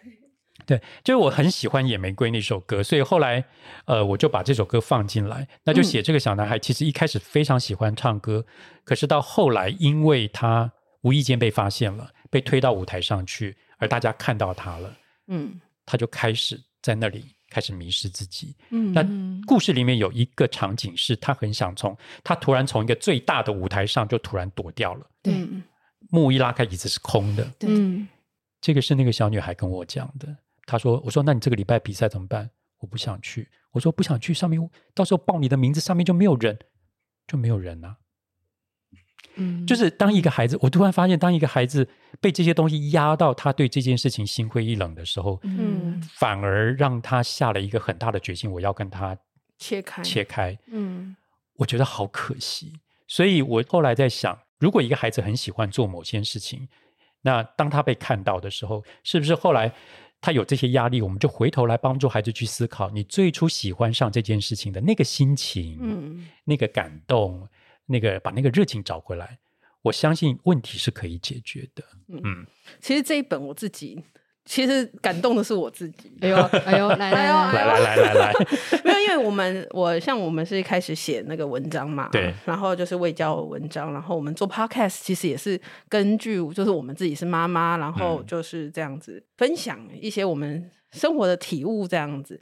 [0.67, 3.43] 对，就是我很喜欢《野玫瑰》那首歌，所以后来，
[3.85, 5.47] 呃，我就把这首歌放进来。
[5.63, 10.71] 那就写这个小男孩，其实一开始非常喜欢唱歌，嗯、可是到后来，因为他
[11.01, 18.55] 无意间被发现了，被推到舞台上去，而大家看到他了，嗯，他就开始在那里开始迷失自己。
[18.69, 19.03] 嗯，那
[19.45, 25.05] 故事里面有一个场景是他很想从，他突然从一个最大的舞台上就突然躲掉了。
[25.21, 25.47] 对，
[26.09, 27.43] 幕一拉开，椅子是空的。
[27.59, 27.69] 对，
[28.59, 30.35] 这个是那个小女孩跟我讲的。
[30.65, 32.49] 她说：“我说，那你这个礼拜比赛怎么办？
[32.79, 33.49] 我不想去。
[33.71, 36.57] 我说不想去，上面到时候报你的名字，上面就没有人，
[37.27, 37.97] 就没有人啊。
[39.35, 41.87] 嗯，就是当一个孩子，我突然发现，当一个孩子
[42.19, 49.17] 被这些东西压到，他对这件事情心灰意冷的时候，嗯，反而让他下了一个很大的决心，我要跟他
[49.57, 50.57] 切开，切开。
[50.67, 51.15] 嗯，
[51.55, 52.73] 我觉得好可惜。
[53.07, 56.67] 所以我后来在想，如果一个孩子很喜欢做某些事情，
[57.21, 59.71] 那当他被看到的时候，是不是后来？”
[60.23, 67.49] 他有这些压力，我们就回头来帮助孩子去思考，你最初喜欢上这件事情的那个心情，嗯，那个感动，
[67.85, 69.39] 那个把那个热情找回来，
[69.81, 71.83] 我相信问题是可以解决的。
[72.07, 72.47] 嗯，嗯，
[72.79, 74.03] 其实这一本我自己。
[74.43, 76.11] 其实感动的是我自己。
[76.19, 78.33] 哎呦，哎呦，来 来来来来来来，
[78.83, 92.41] 没有，因为我们我像我们是一开始写那个文章嘛，对，然后就是未教文章，然后我们做 podcast 其实也是根据就是我们自己是妈妈，然后就是这样子分享一些我们生活的体悟这样子。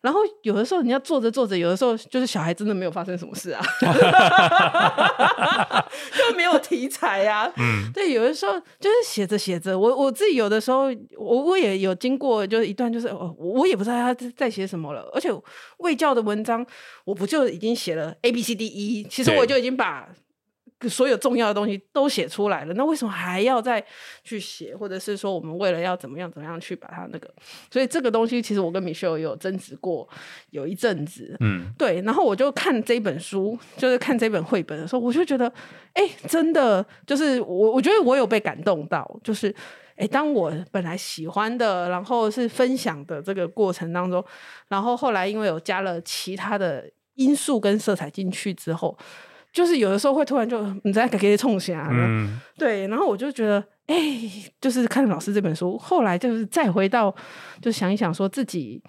[0.00, 3.62] 然后有的时候你要做着做着，有的时候就是小孩真的没有发生什么事啊，
[6.16, 7.50] 就没有题材啊。
[7.56, 10.84] 嗯，对，有的时候就是写着写着，我我自己有的时候
[11.16, 15.08] 我我也有经过，就是一段就是哦，我也不知道他在写什么了。
[15.12, 15.28] 而且
[15.78, 16.64] 卫教的文章，
[17.04, 20.08] 我不就已经写了 A B C D E，其实我就已经把。
[20.86, 23.84] 所有重要的东西都写出来了，那为什么还要再
[24.22, 24.76] 去写？
[24.76, 27.28] 或者是说，我们为了要怎么样怎么样去把它那个？
[27.68, 30.08] 所以这个东西其实我跟 Michelle 有争执过，
[30.50, 32.00] 有一阵子，嗯，对。
[32.02, 35.48] 然后我就看这本书，就是看这本绘本的时候，我就觉得，
[35.94, 39.48] 哎、欸，真的就是我，我觉得我有被感动到，就是，
[39.96, 44.24] 哎、欸，当我本来喜欢的，然后是分享的这个过程当中，
[44.68, 48.96] 然后后来因为有加了其他的因素跟色彩进去之后。
[49.52, 57.14] 就是有的时候会突然就你在给给冲起来，嗯，对，然后我就觉得，哎、欸，就是看老师这本书，后来就是再回到，
[57.60, 58.80] 就想一想，说自己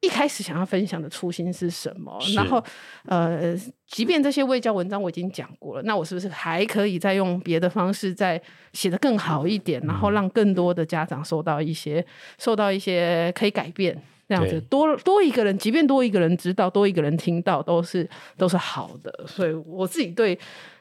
[0.00, 2.16] 一开始想要分享的初心是什么？
[2.36, 2.64] 然后，
[3.06, 3.54] 呃，
[3.88, 8.40] 即便这些未教文章我已经讲过了，那我是不是还可以再用别的方式再
[8.72, 12.04] 写得更好一点，然后让更多的家长受到一些
[12.38, 14.00] 受到一些可以改变。
[14.28, 19.24] 这样子多多一个人，即便多一个人知道，多一个人听到，都是都是好的。
[19.26, 20.38] 所以我自己对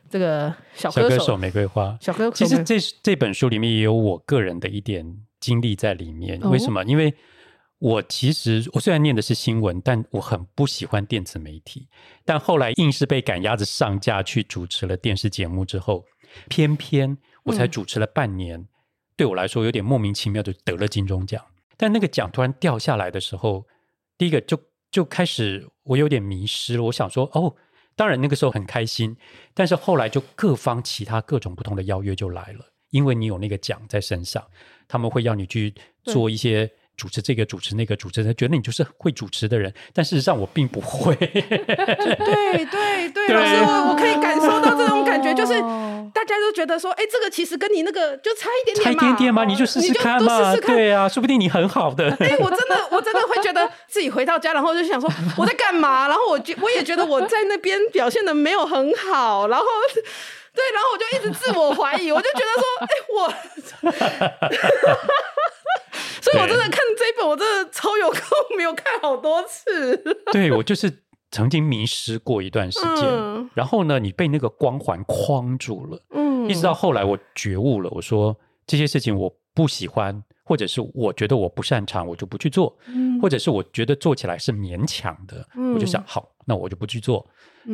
[0.10, 6.38] 这个小歌手，玫瑰花，小歌手，其实这这本书里面也有我个人的一点经历在里面。
[6.42, 6.82] 为什么？
[6.82, 7.14] 哦、因为
[7.80, 11.88] 我其实我虽然念的是新闻，但我很不喜欢电子媒体。
[12.26, 16.04] 但后来硬是被赶鸭子上架去主持了电视节目之后，
[16.50, 18.68] 偏偏我才主持了半年，嗯、
[19.16, 21.42] 对我来说有点莫名其妙就得了金钟奖。
[21.78, 23.68] 但那个奖突然掉下来的时候，
[24.18, 24.60] 第一个就
[24.90, 26.84] 就开始我有点迷失了。
[26.84, 27.56] 我想说，哦，
[27.96, 29.16] 当然那个时候很开心，
[29.54, 34.46] 但是后来就各方其他各种不同的邀约就来了，因为你有那个奖在身上，
[34.88, 41.16] 他们会要你去做一些主持这个，主持那个，主持人觉得你就是会主持的人，但事实上我并不会。
[41.16, 45.54] 对对对， 老师，我我可以感受到这种感觉，就是
[46.12, 52.10] 大家都觉得说，哎，这个其实跟你那个就差一点点差一点点嘛，你就试试看嘛，试试看对啊，说不定你很好的。
[52.20, 55.08] 哎，我真的我真的会觉得自己回到家，然后就想说
[55.38, 59.66] 我在干嘛，然后我觉我也觉得我在那边表现的没有很好，然后。
[60.58, 63.32] 对，然后我就一直自我怀疑，我就觉得说，哎，我，
[66.32, 68.22] 所以我真的看这一本，我真的超有空，
[68.58, 69.98] 没有看好多次。
[70.32, 87.26] 对，我就是曾经迷失过一段时间，嗯、然后呢，你被那个光环框住了，嗯，一直到后来我觉悟了，我说这些事情我不喜欢，或者是我觉得我不擅长，我就不去做，嗯、或者是我觉得做起来是勉强的，嗯、我就想好，那我就不去做。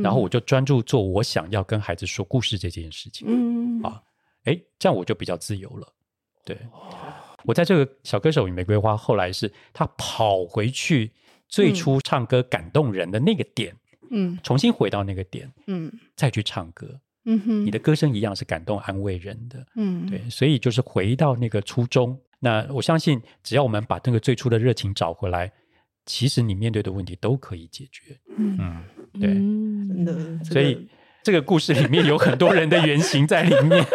[0.02, 3.80] 然后我就专注做我想要跟孩子说故事这件事情，嗯。
[3.84, 4.02] 啊，
[4.46, 5.88] 哎，这样我就比较自由了。
[6.44, 6.58] 对，
[7.46, 11.12] 我在这个小歌手与玫瑰花，后来是他跑回去
[11.48, 13.76] 最初唱歌感动人的那个点，
[14.12, 22.20] 嗯，重新回到那个点，嗯，再去唱歌，嗯哼，你的歌声一样是感动安慰人的，嗯，对，所以就是回到那个初衷。
[22.40, 25.52] 那我相信，只要我们把那个最初的热情找回来，
[26.06, 28.58] 其实你面对的问题都可以解决，嗯。
[28.60, 28.84] 嗯。
[29.14, 30.88] 对，真的，所以这个
[31.42, 33.86] 故事里面有很多人的原型在里面，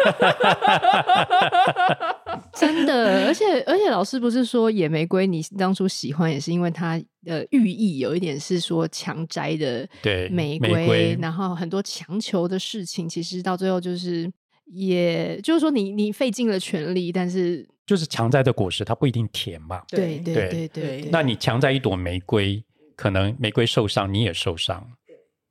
[2.53, 3.25] 真的。
[3.27, 14.31] 而且，而且老师不是说野玫瑰，你当初喜欢也是因为它的寓意有一点是说强摘的对玫瑰，玫瑰然后很多强求的事情，其实到最后就是，
[14.65, 21.09] 也就是说你你费尽了全力，但是就是强摘的果实它不一定甜嘛，对对对对，对。
[21.11, 22.63] 那你强摘一朵玫瑰，
[22.95, 24.91] 可能玫瑰受伤，你也受伤。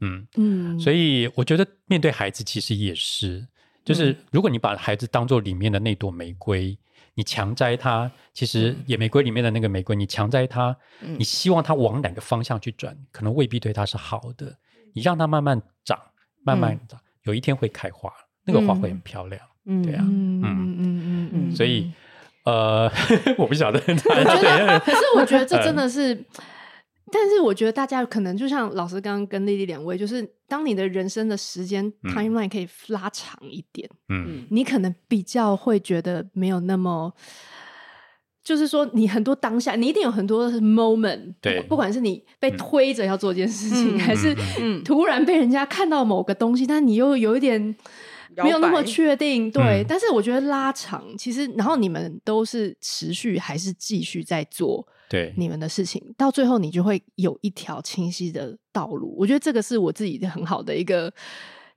[0.00, 0.26] 嗯。
[0.36, 3.46] 嗯，所以我觉得面对孩子其实也是，
[3.84, 6.76] 就是如果你把孩子当做里面的那朵玫瑰，
[7.14, 14.56] 你强摘它，其实野玫瑰里面的那个玫瑰，你强摘它，你希望它往哪个方向去转，可能未必对它是好的。
[14.94, 15.98] 你让它慢慢长，
[16.44, 18.12] 慢慢长，有一天会开花，
[18.44, 19.40] 那个花会很漂亮。
[19.64, 20.78] 嗯，对啊，嗯嗯。
[20.80, 21.90] 嗯嗯，所以
[22.44, 22.90] 呃，
[23.36, 26.24] 我不晓得，我觉得，可是我觉得这真的是。
[27.10, 37.12] 但是我觉得大家可能就像老师刚刚跟丽丽两位，就是当你的人生的时间 timeline 可以拉长一点，嗯，你可能比较会觉得没有那么，
[38.42, 44.34] 就是说你很多当下，你一定有很多 moment，对，不管是你被推着要做一件事情，嗯、还是
[44.84, 47.60] 突然被人家看到某个东西，但你又有一点
[48.36, 49.82] 没有那么确定，对。
[49.82, 54.86] 嗯、但是我觉得拉长，其实然后你们都是持续还是继续在做。
[55.08, 59.14] 对你们的事情，到最后你就会有一条清晰的道路。
[59.18, 61.12] 我觉得这个是我自己的很好的一个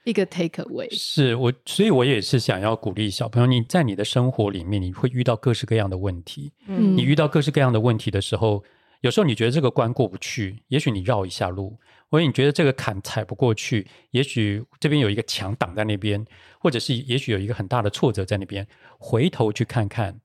[0.04, 0.88] 一个 take away。
[0.92, 6.52] 是我，所以我也是想要鼓励小朋友，你在你的生活里面，你会遇到各式各样的问题。
[6.68, 8.64] 嗯，你遇到各式各样的问题的时候，
[9.02, 11.78] 有时候你觉得这个关过不去，也许你绕一下路；
[12.10, 16.26] 或者你觉得这个坎踩不过去，也许这边有一个墙挡在那边，
[16.60, 18.68] 或者是也许有一个很大的挫折在那边。
[19.00, 20.20] 回头去看看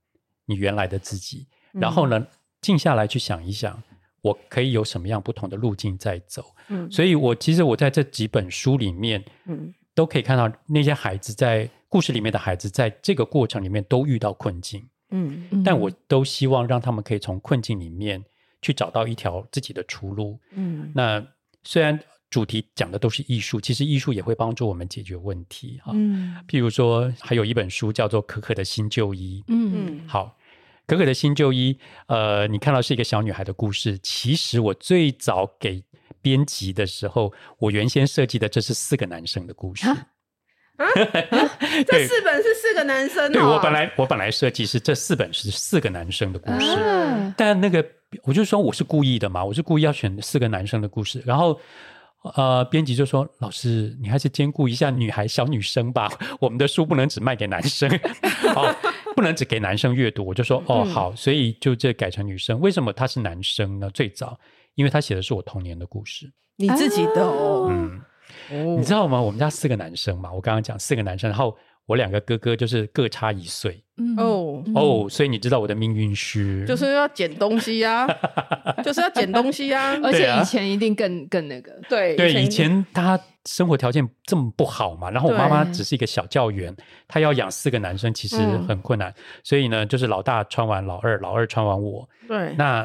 [0.47, 2.27] 你原来的自己，然后呢？
[2.57, 3.81] 嗯静下来去想一想，
[4.23, 6.43] 我可以有什么样不同的路径在走？
[6.69, 15.63] 嗯，所以我其实我在这几本书里面，嗯，都可以看到那些孩子在故事里面的孩子，在这个过程里面都遇到困境，嗯，嗯。
[15.63, 18.25] 但我都希望让他们可以从困境里面
[18.61, 21.25] 去找到一条自己的出路，嗯，那
[21.63, 21.97] 虽然
[22.29, 30.36] 主题讲的都是艺术，其实艺术也会帮助我们解决问题，哈，嗯，譬如说还有一本书叫做《可可的新旧衣》，嗯，好。
[30.87, 33.99] 可可的新旧衣，呃，你看到是一个小女孩的故事。
[33.99, 35.83] 其实我最早给
[36.23, 39.89] 编辑的时候，我原先设计的这是四个男生的故事。
[39.89, 40.07] 啊？
[40.77, 40.87] 啊
[41.89, 43.25] 这四本是四个男生？
[43.27, 43.33] 哦。
[43.33, 47.85] 对，我本来我本来设计是这四本是四个男生的故事，啊、但那个
[48.23, 51.23] 我就说我是故意的嘛，我是故意要选四个男生的故事。
[51.27, 51.59] 然后
[52.35, 57.91] 呃，编辑就说：“老师，你还是兼顾一下女孩小女生吧，我们的书不能只卖给男生。”
[58.55, 58.75] 好。
[59.17, 62.61] 不能只给男生阅读，我就说哦好，所以就这改成女生。
[62.61, 63.91] 为什么他是男生呢？
[63.91, 64.39] 最早，
[64.75, 67.69] 因为他写的是我童年的故事，你自己的哦。
[67.71, 68.01] 嗯，
[68.51, 69.21] 哦、你知道吗？
[69.21, 73.83] 我们家四个男生嘛，我刚刚讲四个男生，然后我两个哥哥就是各差一岁。
[73.97, 74.17] 嗯。
[74.17, 74.63] 哦。
[74.75, 83.19] 哦，所以你知道我的命运是，就是要捡东西呀、啊， 就是要捡东西呀、啊，而且以前一定更更那个，对对，以前他。
[83.49, 92.85] 生活条件这么不好嘛，然后我妈妈只是一个小教员，对她要养四个男生，其实很困难，嗯、所以呢，就是老大穿完老二，老二穿完我，对，那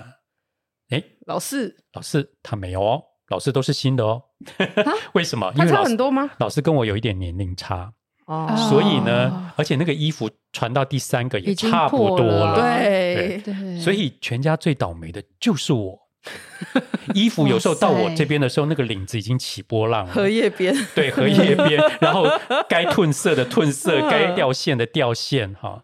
[0.92, 1.04] 诶？
[1.26, 4.22] 老四，老四他没有哦，老四都是新的哦，
[4.56, 5.52] 蛤 为什么？
[5.56, 6.30] 因为差很多吗？
[6.38, 7.92] 老四跟我有一点年龄差
[8.32, 12.80] 哦，所以呢，而且那个衣服传到第三个也差不多了，了。
[12.80, 13.42] 对。
[13.44, 16.00] 对，所以全家最倒霉的就是我。
[17.16, 22.26] 衣服有时候到我这边的时候，那个领子已经起波浪了，荷叶边，对，荷叶边， 然后
[22.70, 25.84] 该褪色的褪色，该掉线的掉线，哈。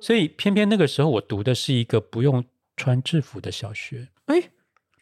[0.00, 2.44] 所以偏偏那个时候我读的是一个不用
[2.76, 4.42] 穿制服的小学，哎，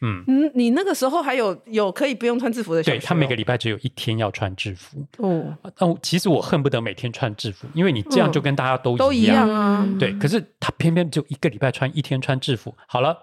[0.00, 2.98] 嗯，你那个时候还有有可以不用穿制服的小学？
[2.98, 5.56] 对，他每个礼拜只有一天要穿制服哦。
[5.76, 9.88] 但其实我恨不得每天穿制服，因为你这样就跟大家都一样，都一样啊。
[9.98, 13.16] 对，可是他偏偏就一个礼拜穿一天穿制服，好了。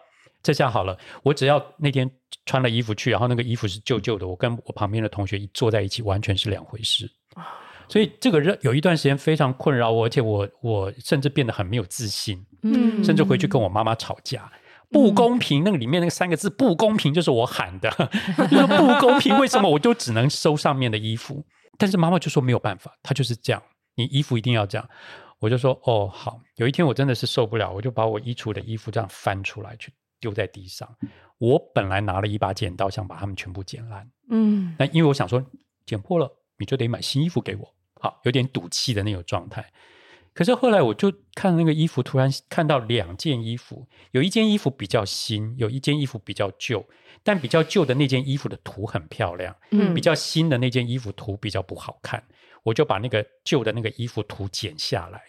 [0.43, 2.09] 这下好了，我只要那天
[2.47, 7.07] 穿了衣服去，然后那个衣服是旧旧的，我跟我旁边的同学一坐在一起，完全是两回事。
[7.87, 14.51] 所以这个人有一段时间非常困扰我，而且我我甚至变得很没有自信，嗯，甚至回去跟我妈妈吵架，
[14.91, 15.63] 不公平。
[15.63, 17.89] 那个里面那个三个字“不公平”就是我喊的，
[18.51, 21.43] 就说不公平，为什么我就只能收上面的衣服？
[21.77, 23.63] 但是妈妈就说没有办法，她就是这样，
[23.95, 24.87] 你衣服一定要这样。
[25.39, 29.91] 我就说哦好，有一天我真的是受不了，我就把我衣橱的衣服这样翻出来去。
[30.19, 30.87] 丢在地上。
[31.39, 34.07] 我本来拿了一把剪刀，想把它们全部剪烂。
[34.29, 35.43] 嗯，那因为我想说，
[35.83, 37.73] 剪破了你就得买新衣服给我。
[37.99, 39.65] 好，有点赌气的那种状态。
[40.33, 46.85] 可是后来我就看那个衣服，突然看到两件衣服，有一件衣服比较新，有一件衣服比较旧。
[47.23, 52.23] 但比较旧的那件衣服的图很漂亮，嗯，比较新的那件衣服图比较不好看。
[52.63, 55.21] 我就把那个旧的那个衣服图剪下来，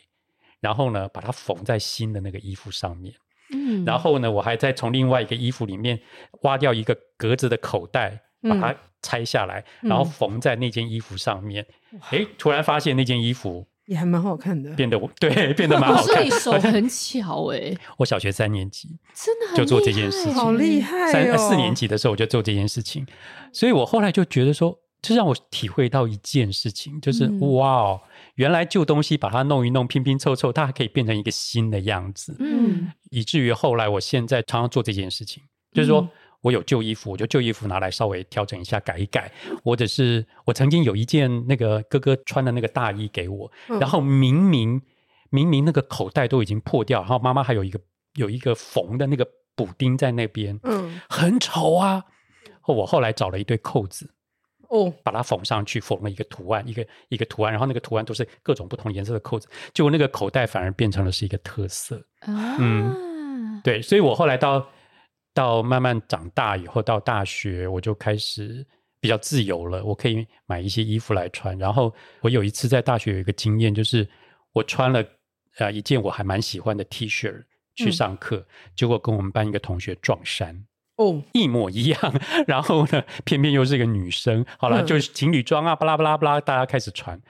[0.60, 3.14] 然后呢，把它缝在新的那个衣服上面。
[3.52, 6.00] 嗯，然后呢，我还再从另外一个衣服里面
[6.44, 11.66] 挖掉一个格子的口袋，把它拆下来，嗯、然后缝在那件衣服上面。
[12.10, 16.16] 哎、嗯，突然发现那件衣服也还蛮好看的，变得对， 变得蛮好看。
[16.16, 21.12] 可是你手很巧哎、欸， 我小学三年级真的就做这件事情，好厉害、哦！
[21.12, 23.06] 三四年级的时候我就做这件事情，
[23.52, 28.00] 所以我后来就觉得说，这让我体会到一件事情，就是、嗯、哇哦。
[28.36, 32.34] 原来旧东西把它弄一弄，拼拼凑凑，它还可以变成一个新的样子。
[32.38, 35.42] 嗯，以至于后来，我现在常常做这件事情，
[35.72, 36.08] 就是说
[36.42, 39.32] 我有旧衣服，我就旧衣服拿来稍微调整一下，改一改。
[39.64, 43.50] 或者是我曾经有一件那个哥哥穿的那个大衣给我，
[43.80, 44.82] 然后明明
[45.30, 47.80] 明明那个口袋都已经破掉，然后妈妈还有一个
[48.16, 52.04] 有一个缝的那个补丁在那边，嗯，很丑啊。
[52.66, 54.10] 我后来找了一对扣子。
[54.68, 62.02] 哦，把它缝上去，缝了一个图案，一个一个图案，然后那个图案都是各种不同颜色的扣子，结果那个口袋反而变成了是一个特色。
[62.20, 64.66] 啊、嗯，对，所以我后来到
[65.34, 68.66] 到慢慢长大以后，到大学我就开始
[69.00, 71.56] 比较自由了，我可以买一些衣服来穿。
[71.58, 74.08] 然后我有一次在大学有一个经验，就是
[74.52, 75.04] 我穿了
[75.58, 80.64] 呃一件我还蛮喜欢的 T 恤去上课，嗯、结果跟我们班一个同学撞衫。
[80.96, 81.98] 哦， 一模一样，
[82.46, 84.44] 然后呢，偏偏又是一个女生。
[84.58, 87.20] 好了，嗯、就是情侣装啊，巴拉巴拉巴拉，大家开始传。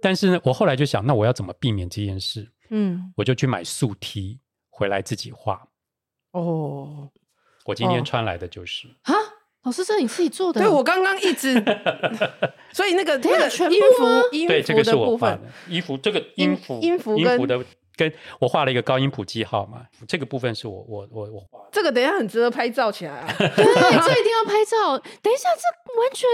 [0.00, 2.48] 但是呢，我后来就想，那我要怎么避免这件事？
[2.70, 4.38] 嗯，我就去买素 T
[4.70, 5.66] 回来自己画。
[6.30, 7.10] 哦，
[7.68, 9.14] 我今天穿来的就是啊，
[9.62, 10.60] 老师，这你自己做的？
[10.60, 11.54] 对，我刚刚一直，
[12.72, 17.62] 所以那个那个衣服，衣服的部分，衣服这个音符，音符音符的。
[17.98, 21.68] 跟我画了一个高音谱记号嘛，这个部分是我我我我画的。
[21.72, 23.26] 这个等一下很值得拍照起来啊！
[23.36, 24.96] 对，这一定要拍照。
[25.20, 26.28] 等一下，这完全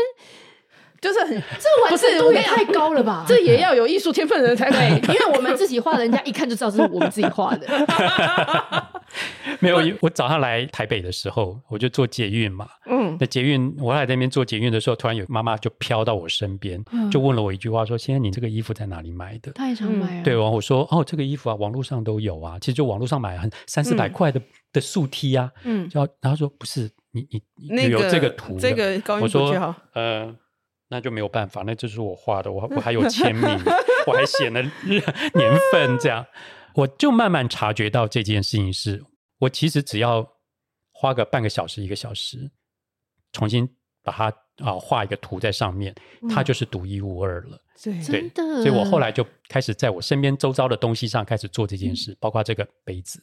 [1.05, 3.25] 就是很，这完成度也太高了吧？
[3.29, 7.67] 这也要有艺术天分的人才可以，因为我们自己画的，人家一看就知道这是我们自己画的。
[9.61, 12.67] 没有，我早上来台北的时候，我就坐捷运嘛。
[12.87, 20.25] 嗯，那捷运我还在那边坐捷运的时候，突然有妈妈就飘到我身边，嗯、就问了我一句话，说：“先生，你这个衣服在哪里买的？”太常买了。
[20.25, 30.35] 对，我说：“哦，这个衣服啊，网络上都有啊，其实就网络上买很三四百块的、嗯、的素 T 啊。”嗯，就然后说：“不是，你你你有这个图，这个高音谱记号。”我说：“呃，
[30.89, 33.45] 那就没有办法，那就是我画的，我我还有 签名，
[34.07, 34.61] 我还写了
[35.35, 36.27] 年份，这样，
[36.75, 39.05] 我就慢慢察觉到这件事情是。”
[39.41, 40.27] 我其实只要
[40.93, 42.51] 花个半个小时、一个小时，
[43.33, 43.69] 重新
[44.03, 44.27] 把它
[44.65, 45.95] 啊画一个图在上面，
[46.31, 47.61] 它就是独一无二了。
[47.83, 48.63] 对，真的。
[48.63, 53.23] 所以我后来就开始在我身边周遭的东西上开始做这件事，包括这个杯子。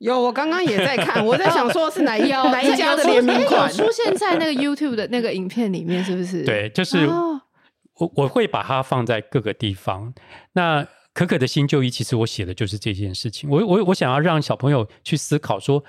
[0.00, 6.42] 有，我刚刚也在看，我在想说是哪一 哪一家的联名款，出现在那个 YouTube 的那个影片里面，是不是？
[6.44, 10.12] 对，就是我我会把它放在各个地方。
[10.52, 10.86] 那。
[11.12, 13.50] 可可的新旧衣，其实我写的就是这件事情。
[13.50, 15.82] 我我我想要让小朋友去思考说，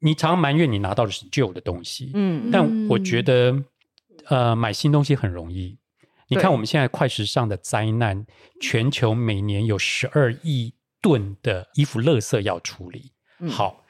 [0.00, 3.54] 你常常埋怨你拿到的是旧的东西，嗯，但我觉得，
[4.24, 5.76] 呃，买新东西很容易。
[6.28, 8.24] 你看我们现在快时尚的灾难，
[8.58, 13.12] 全球每年有十二亿吨的衣服垃圾要处理。
[13.48, 13.84] 好，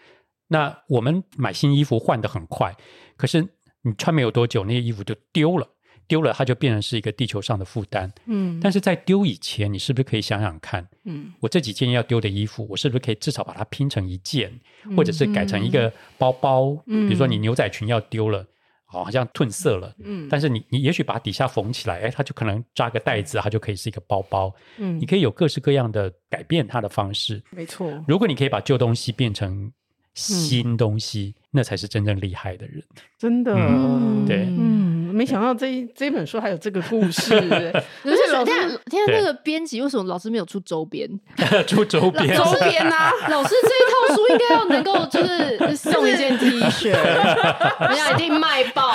[0.49, 2.75] 那我们买新衣服换的很快，
[3.17, 3.43] 可是
[3.83, 5.69] 你穿没有多久，那些衣服就丢了。
[6.09, 8.12] 丢了它就变成是一个地球上的负担。
[8.27, 14.61] 嗯，但是在丢以前，你是不是可以想想看，嗯，我这几件要丢的衣服，我是不是可以至少把它拼成一件，
[14.97, 16.81] 或者是改成一个包包？
[16.87, 18.47] 嗯，比如说你牛仔裙要丢了。
[18.89, 28.03] 好像褪色了，嗯，但是你你也许把底下缝起来，哎，它就可能扎个袋子，它就可以是一个包包，嗯，你可以有各式各样的改变它的方式，没错。
[28.07, 29.70] 如果你可以把旧东西变成
[30.14, 32.82] 新东西，嗯、那才是真正厉害的人，
[33.18, 34.86] 真的，嗯、对，嗯。
[35.17, 37.31] 没想到这一这本书还有这个故事，
[38.05, 38.53] 可是老师，
[38.91, 41.09] 天啊，那个编辑为什么老师没有出周边？
[41.67, 43.11] 出周边，周边啊！
[43.31, 48.93] 老师这一套书应该要能够就是送一件 T 恤，人家一定卖爆，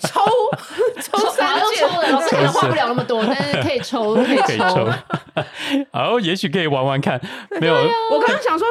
[0.00, 0.22] 抽
[1.16, 4.90] 抽三件，老师可能花不了那么多， 但是可以抽，可以抽。
[5.92, 7.20] 好，也许可以玩玩看。
[7.60, 8.66] 没有，我刚刚想说，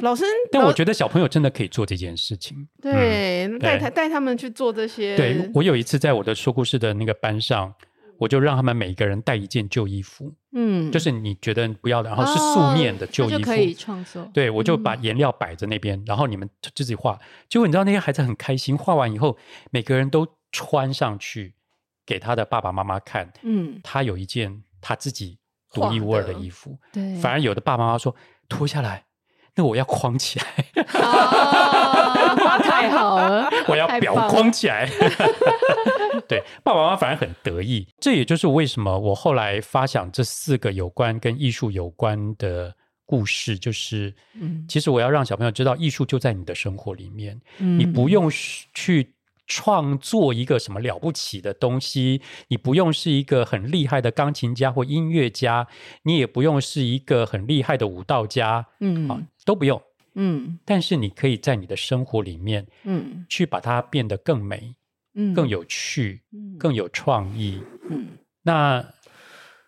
[0.00, 2.68] 老师，但我觉得小朋友真的可以做这件事情。
[2.80, 5.16] 对，带他带他们去做这些。
[5.16, 7.74] 对，我有一次在我的说故事的那个班上，
[8.18, 14.28] 我就让他们每一个人带一件旧衣服，嗯，就是你觉得不要的，然后是素面的旧衣服，可以创作。
[14.32, 17.18] 对，我就把颜料摆在那边，然后你们自己画。
[17.48, 19.36] 结果你知道那些孩子很开心，画完以后，
[19.70, 21.54] 每个人都穿上去
[22.06, 25.38] 给他的爸爸妈妈看，嗯，他有一件他自己。
[25.72, 28.14] 独一无二的衣服，对，反而有的爸爸妈妈说
[28.48, 29.06] 脱下来，
[29.56, 30.44] 那我要框起来，
[30.84, 34.88] 哦、 太好了，我要裱框起来。
[36.28, 37.88] 对，爸爸妈妈反而很得意。
[37.98, 42.72] 这也就是为什么我后来发想这四个有关跟艺术有关的
[43.04, 49.12] 故事，就是，嗯，其实我要让小朋友知道，艺术就在你的生活里面，嗯、你不用去。
[49.46, 55.68] 创作一个什么了不起的东西，你不用是一个很厉害的钢琴家或音乐家，
[56.04, 59.82] 你也不用是一个很厉害的舞蹈家，嗯，啊，都不用，
[60.14, 64.74] 嗯，但是你可以在你的生活里面，嗯，去把它变得更美，
[65.14, 68.84] 嗯，更有趣，嗯，更有创意，嗯，那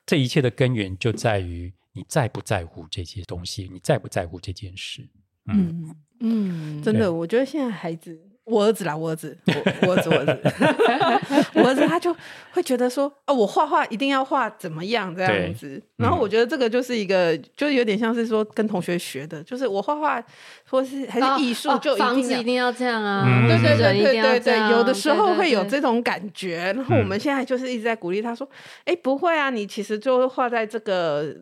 [0.07, 5.07] 这一切的根源就在于你在不在乎这些东西，你在不在乎这件事，
[5.53, 5.95] 嗯。
[6.21, 8.19] 嗯，真的，我觉得现在孩子。
[8.47, 12.15] 我儿子啦，我儿子，我我儿子，我儿子， 我儿子他就
[12.53, 15.83] 会觉得说，哦，我画画一定要画怎么样这样子。
[15.97, 20.23] 然后我觉得这个就是一个，就是有点像是说跟同学学的，就是我画画
[20.71, 26.73] 或是还是艺术，就房子一定要这样啊，对对对对对对，有的时候会有这种感觉。
[26.77, 28.49] 然后我们现在就是一直在鼓励他说，
[28.85, 31.35] 哎，不会啊，你其实就画在这个。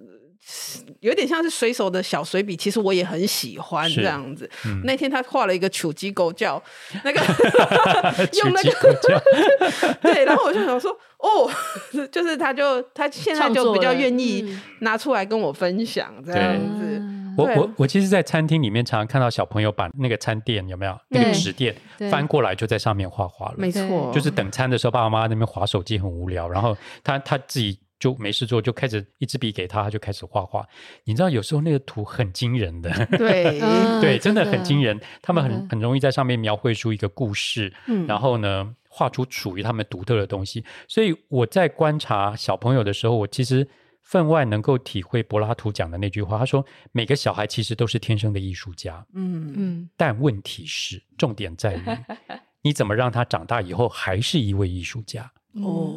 [1.01, 4.49] 有点像是随手的小随笔，其实我也很喜欢这样子。
[4.67, 6.63] 嗯、那天他画了一个曲鸡狗叫，
[7.05, 7.21] 那个
[8.35, 11.51] 用那个 对，然后我就想说，哦，
[12.13, 17.03] 就是他就他现在就比较愿意拿出来跟我分享这样子。
[17.37, 21.75] 我我我其实，在餐厅里面常常看到小朋友把那个餐垫有没有那个纸垫
[22.11, 23.55] 翻过来，就在上面画画了。
[23.57, 27.79] 没错，就是等餐的时候，爸爸妈妈那边划手机很无聊，然后他他自己。
[28.05, 30.69] 就没事做，就开始一支笔给他，他就开始画画。
[31.05, 33.59] 你知道，有时候那个图很惊人的，对
[34.03, 35.01] 对，真的很惊人。
[35.23, 40.63] 他们很很容易在上面描绘出一个故事，嗯，然后呢，画出属于他们独特的东西。
[40.87, 43.67] 所以我在观察小朋友的时候，我其实
[44.03, 46.37] 分外能够体会柏拉图讲的那句话。
[46.37, 51.81] 他说，每个小孩其实都是天生的艺术家，嗯嗯，但问题是，重点在于
[52.61, 55.33] 你怎么让他长大以后还是一位艺术家。
[55.63, 55.97] 哦，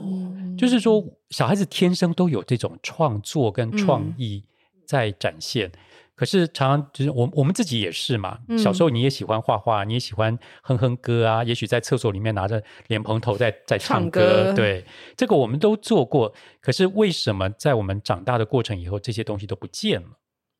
[0.57, 4.43] 就是说，小孩子天生都有这种创作跟创意
[4.85, 5.67] 在展现。
[5.69, 5.79] 嗯、
[6.15, 8.39] 可是常常就是我我们自己也是嘛。
[8.47, 11.43] 嗯、小时候你也喜欢画画，你也喜欢哼哼歌啊。
[11.43, 14.85] 也许在厕所里面拿着莲蓬头在在唱歌，唱歌对，
[15.15, 16.31] 这个我们都做过。
[16.61, 20.09] 可是为什么在我们长大的过程以后，这些东西都不见了？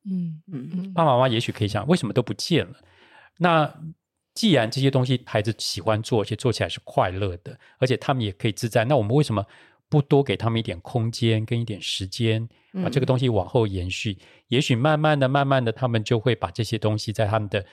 [0.10, 2.74] 嗯嗯嗯，爸爸妈妈也许可以想，为什么都不见了？
[3.38, 3.74] 那。
[4.38, 9.44] 既然这些东西孩子喜欢做，而且做起来是快乐的，而且他们也可以自在，那我们为什么
[9.90, 12.48] 不多给他们一点空间跟一点时间，
[12.84, 14.12] 把这个东西往后延续？
[14.12, 14.18] 嗯、
[14.50, 17.66] 也许慢慢的、慢慢的，他们就会把这些东西在他们的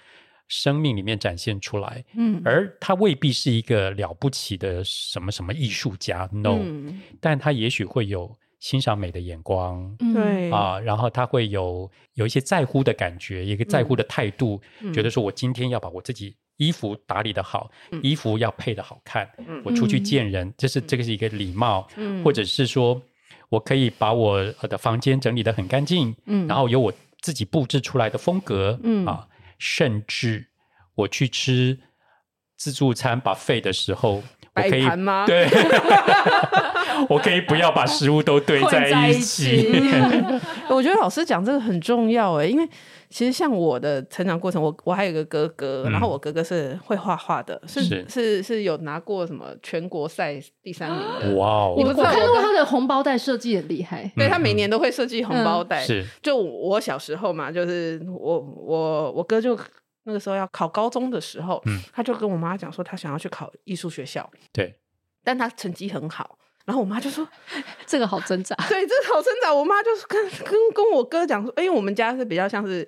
[0.49, 2.03] 生命里面展现出来。
[2.17, 10.51] 嗯，而他未必是一个了不起的什么什么艺术家，no，、嗯、但他也许会有欣赏美的眼光，对。
[10.51, 16.35] 啊，然后他会有有一些在乎的感觉，一个在乎的态度，嗯、觉得说我今天要把我自己。
[16.57, 17.71] 衣服打理的好，
[18.03, 19.29] 衣服要配的好看。
[19.39, 23.01] 嗯、我出去见人，这是这个是一个礼貌，嗯、或者是说
[23.49, 29.27] 我可以把我的房间整理的很干净，嗯、然后有我自己布置出来的风格，嗯、啊，
[29.59, 30.47] 甚至
[30.95, 31.79] 我去吃
[32.57, 34.23] 自助餐 buffet 的时候，
[34.55, 35.27] 我可以吗？
[35.27, 35.49] 对，
[37.11, 39.69] 我可以不要把食物都堆在一起。
[40.69, 42.69] 我觉得老师讲这个很重要哎，因为
[43.09, 51.37] 其实像我的成长过程，我我还有一个哥哥，嗯、然后我哥哥是会画画的，是是是，是有拿过什么全国赛第三名的。
[51.37, 51.75] 哇哦！
[51.77, 55.85] 我看过他的红包袋设计很厉害，对，他每年都会设计红包袋。
[55.85, 59.59] 是、嗯，就我小时候嘛，就是我我我哥就。
[60.07, 64.75] 那个时候要考高中的时候，嗯，他就跟我妈讲说，他想要去考艺术学校，对，
[65.25, 66.37] 但他成绩很好。
[66.65, 67.27] 然后我妈就说：
[67.87, 69.53] “这个好挣扎。”对，这个好挣扎。
[69.53, 72.87] 我妈就是跟跟跟我哥讲说：“因为我们家是比较像是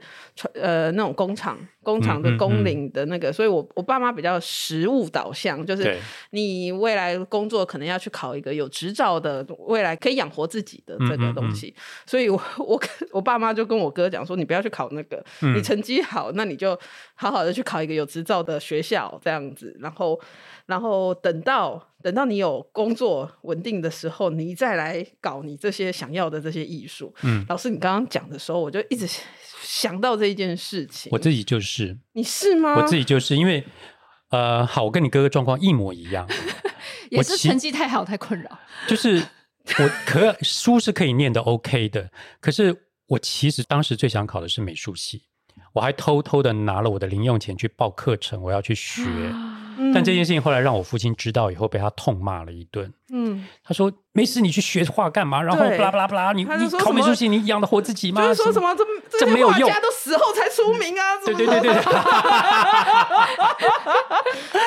[0.54, 5.96] 呃那种工厂工厂的工龄的那个，嗯嗯嗯，所以我我爸妈比较实务导向，就是
[6.30, 11.72] 你未来工作可能要去考一个有执照的，未来可以养活自己的这个东西。
[12.04, 12.82] 所以我我
[13.12, 16.76] 我爸妈就跟我哥讲说：‘你不要去考那个，嗯、你成绩好，那你就
[17.14, 20.20] 好好的去考一个有执照的学校，这样子。’然后。”
[20.66, 27.14] 然后等到等到你有工作稳定的时候，你再来搞你这些想要的这些艺术。
[27.22, 29.06] 嗯，老师，你刚刚讲的时候，我就一直
[29.66, 31.10] 想到这一件事情。
[31.10, 32.76] 我自己就是，你是吗？
[32.76, 33.64] 我自己就是因为，
[34.30, 36.26] 呃，好，我跟你哥哥状况一模一样，
[37.10, 38.58] 也是成绩太好太困扰。
[38.86, 39.20] 就是
[39.78, 42.08] 我可书是可以念的 OK 的，
[42.40, 42.74] 可是
[43.08, 45.24] 我其实当时最想考的是美术系，
[45.72, 49.04] 我还偷偷的拿了我的零用钱去报课程，我要去学。
[49.92, 52.90] 但这件事情后来让我父亲知道以后，被他痛骂了一顿。
[53.12, 55.42] 嗯，他说：“没事，你去学画干嘛？
[55.42, 58.22] 然后巴拉巴拉巴拉，你你考美术系，你养得活自己吗？
[58.22, 58.82] 就是说什么这
[59.18, 61.02] 这没有用，都死后才出名啊！
[61.26, 61.74] 对对对对，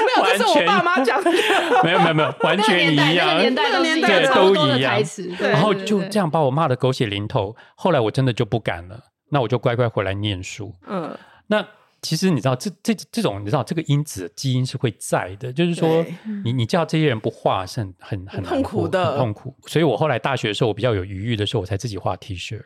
[0.06, 1.32] 没有，这是我爸妈讲的。
[1.84, 5.02] 没有没有没有，完全一样，那个年代对都一样。
[5.40, 7.56] 然后就这样把我骂的狗血淋头。
[7.74, 10.76] 后来我真的就不敢了，那我就乖乖回来念书。
[10.88, 11.18] 嗯，
[11.48, 11.66] 那。
[12.02, 15.52] 其实你知道，这这这种你知道，这个因子基因是会在的。
[15.52, 16.06] 就是说，
[16.46, 19.54] 你你叫这些人不画是很很很痛苦的，很痛苦。
[19.68, 22.58] 所以我后来大学的时候，我比较有余裕的时候，我才自己画 T 恤。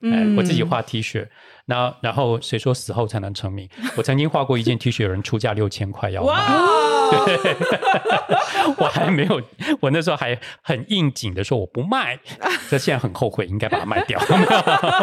[0.00, 1.26] 嗯、哎，我自己画 T 恤。
[1.68, 3.68] 那然后谁说死后才能成名？
[3.96, 6.28] 我曾经画过一件 T 恤，有人出价六千块要买。
[6.28, 6.86] 哇
[7.24, 7.56] 对
[8.78, 9.40] 我还没有，
[9.80, 12.18] 我那时候还很应景的说我不卖。
[12.68, 14.20] 这现在很后悔，应该把它卖掉。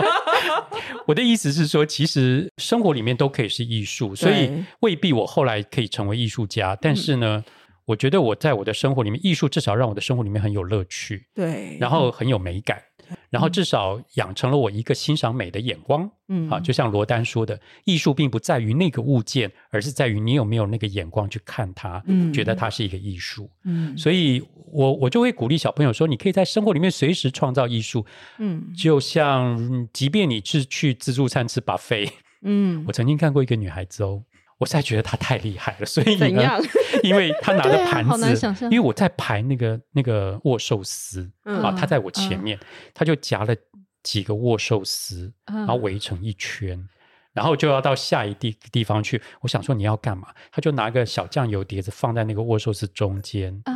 [1.07, 6.77] 我的意思是说，其实生活里面都可以是艺术，所以未必我后来可以成为艺术家。
[6.81, 7.53] 但是呢，嗯、
[7.85, 11.27] 我觉得我在我的生活里面，艺术至少让我的生活里面很有乐趣。
[11.33, 12.81] 对，然后很有美感。
[13.29, 28.05] 然后至少养成了我一个欣赏美的眼光，嗯，啊，就像罗丹说的，艺术并不在于那个物件，而是在于你有没有那个眼光去看它，嗯，觉得它是一个艺术，嗯，所以我我就会鼓励小朋友说，你可以在生活里面随时创造艺术，
[28.39, 32.09] 嗯，就像即便你是去自助餐吃 buffet，
[32.41, 34.23] 嗯，我曾经看过一个女孩子哦。
[34.63, 36.61] 我实在觉得他太厉害了，所以呢，样
[37.03, 43.53] 因为他拿着盘子，啊、因为我在排那个那个握寿司，嗯、啊，他在我前面，嗯、他就夹了
[44.01, 46.87] 几个握寿司，嗯、然后围成一圈，
[47.33, 49.21] 然后就要到下一地地方去。
[49.41, 50.29] 我想说你要干嘛？
[50.51, 53.73] 他就拿个小酱油碟子放在那个握寿司中间，啊、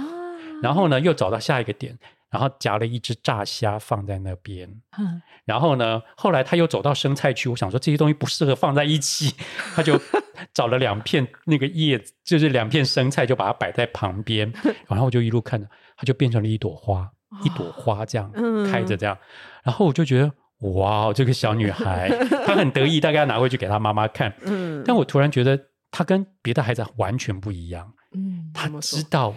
[0.63, 1.97] 然后呢，又找到下一个点。
[2.29, 4.69] 然后夹了一只炸虾放在那边，
[4.99, 9.33] 嗯、然后呢，后来他又走到生菜区，我想说这些东西不适合放在一起，
[9.73, 9.99] 他就
[10.53, 14.51] 找了两片那个叶子，就是两片生菜，就把它摆在旁边，
[14.87, 19.17] 然后我就一路看着，它就变成了一朵花，哦、一朵花这样、嗯、开着这样，
[19.63, 20.31] 然后我就觉得
[20.73, 22.09] 哇，这个小女孩
[22.45, 25.57] 她很得意，大概要拿回去给她妈妈看， 嗯、但我突然觉得
[25.91, 29.33] 她跟别的孩子完全不一样，嗯，她知道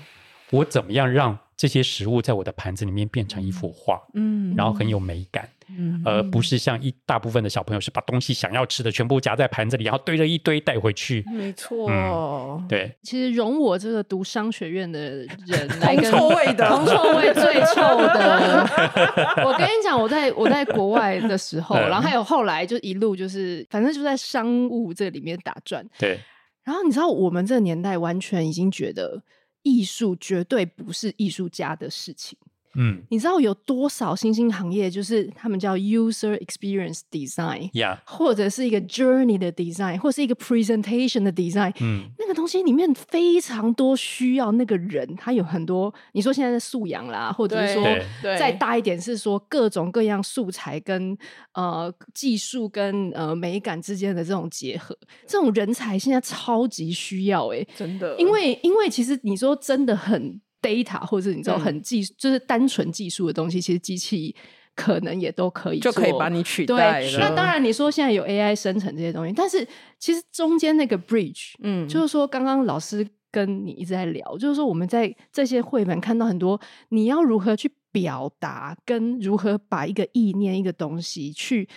[0.50, 1.38] 我怎么样让。
[1.60, 11.22] 这些食物在我的盘子里面变成一幅画，嗯，然后很有美感，嗯，而不是像一大部分的小朋友是把东西想要吃的全部夹在盘子里，然后堆了一堆带回去。
[11.30, 11.86] 没错，
[12.66, 12.90] 对。
[13.02, 18.66] 其实容我这个读商学院的人来 跟，铜臭味的，铜臭味最臭的。
[19.44, 25.84] 我跟你讲，我在我在国外的时候，然后还有后来就一路就是，反正就在商务这里面打转。
[25.98, 26.18] 对。
[26.64, 29.22] 然后你知道，我们这个年代完全已经觉得。
[29.62, 32.38] 艺术绝对不是艺术家的事情。
[32.76, 37.98] 嗯，你知道有多少新兴行业，就是他们叫 user experience design，Yeah.
[38.04, 41.72] 或者是一个 journey 的 design，或是一个 presentation 的 design。
[41.80, 45.92] 嗯，那个东西里面非常多需要那个人，他有很多。
[46.12, 47.82] 你说现在的素养啦，或者是说
[48.22, 51.16] 再大一点是说各种各样素材跟
[51.54, 54.96] 呃技术跟呃美感之间的这种结合，
[55.26, 58.16] 这种人才现在超级需要哎、欸，真的。
[58.16, 60.40] 因为因为其实你说真的很。
[60.60, 64.34] Data 或者你知道很技，嗯、就是单纯技术的东西，其实机器
[64.74, 67.18] 可能也都可以就可以把你取代了。
[67.18, 69.66] 那当然，你说现在有 AI 生成这些东西，但是
[69.98, 81.68] 其实中间那个 bridge，嗯，就是说刚刚老师跟你一直在聊，就是说我们在这些绘本看到很多，你要如何去表达跟如何把一个意念、一个东西去。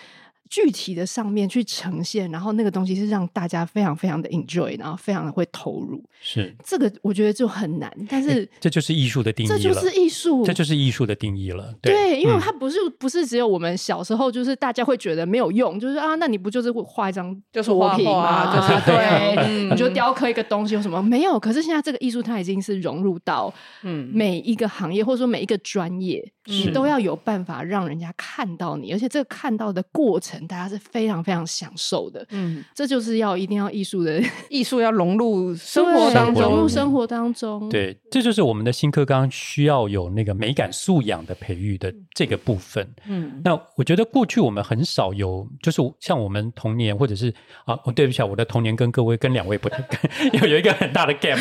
[0.49, 6.03] 具体的上面去呈现，然后那个东西是让大家非常非常的 enjoy，然后非常的会投入。
[6.21, 7.91] 是这个，我觉得就很难。
[8.07, 11.73] 但是这就是艺术的定义了，这就是艺术，这就是艺术的定义了。
[11.81, 18.53] 对，对因为它不是、嗯、不是只有我们小时候，就是大家会觉得没有用，就是啊，那你不就是画一张就是画品吗？
[18.55, 21.39] 就是对， 嗯、你就雕刻一个东西有什么没有？
[21.39, 30.33] 可是现在这个艺术它已经是融入到嗯每一个行业，或者说每一个专业，你都要有办法让人家看到你，而且这个看到的过程。
[30.45, 37.69] 大家是非常非常享受的，嗯，这就是要一定要艺术的 艺术要融入生活当中，融入生活当中。
[37.69, 42.85] 对，这就是我们的新课纲需要有那个美感素养的培育的这个部分。
[43.07, 47.33] 嗯，那我觉得过去我们很少有，就是像我们童年或者是
[47.65, 49.81] 啊，我对不起啊，我的童年跟各位跟两位不太
[50.33, 51.37] 有有一个很大的 gap，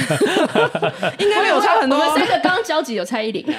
[1.19, 1.99] 应该没有差很多。
[1.99, 3.57] 我们三个刚刚交集有蔡依林，可以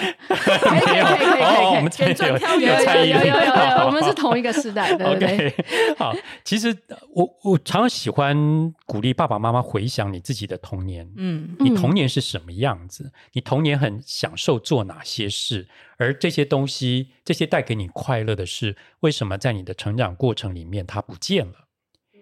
[1.17, 2.69] 可以可以，我们这边有有，
[3.05, 5.17] 有有有，我们是同一个时代的。
[5.17, 5.53] 对。
[5.97, 6.13] 好，
[6.43, 6.75] 其实
[7.09, 13.11] 我我常常喜欢鼓励爸爸妈妈回想你自己的童年，嗯，你童年是什么样子？
[13.33, 15.67] 你童年很享受做哪些事？
[15.97, 21.67] 而这些东西，这些带给你快乐的事，为什么在你的成长过程里面它不见了？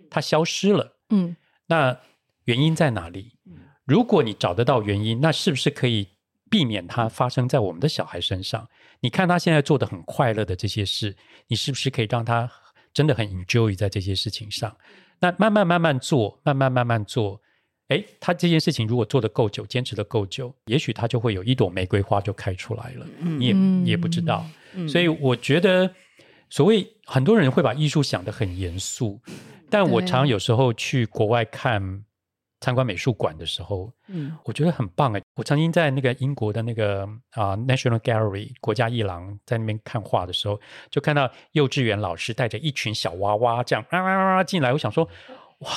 [0.09, 0.97] 它消失了？
[1.09, 1.35] 嗯，
[1.67, 1.97] 那
[2.45, 3.37] 原因在哪里？
[3.85, 6.09] 如果你找得到原因，那是不是可以
[6.49, 8.67] 避免它发生在我们的小孩身上？
[9.01, 11.15] 你看他现在做的很快乐的这些事，
[11.47, 12.49] 你是不是可以让他？
[12.93, 14.75] 真的很 enjoy 在这些事情上，
[15.21, 17.41] 那慢慢慢慢做，慢慢慢慢做，
[17.87, 24.45] 诶，他这件事情如果做得够久，坚持的够久，也许他就会有一朵玫瑰花就开出来了，嗯、你也你也不知道。
[24.73, 25.89] 嗯、所以我觉得，
[26.49, 29.21] 所谓很多人会把艺术想得很严肃，
[29.69, 32.03] 但我常有时候去国外看。
[32.61, 35.21] 参观美术馆的时候，嗯，我觉得很棒哎！
[35.35, 45.03] 我曾经在那个英国的那个啊、uh, National Gallery 国家艺廊在那边看画的时候，就看到幼稚园老师带着一群小娃娃这样啊啊啊进来，我想说，
[45.59, 45.69] 哇，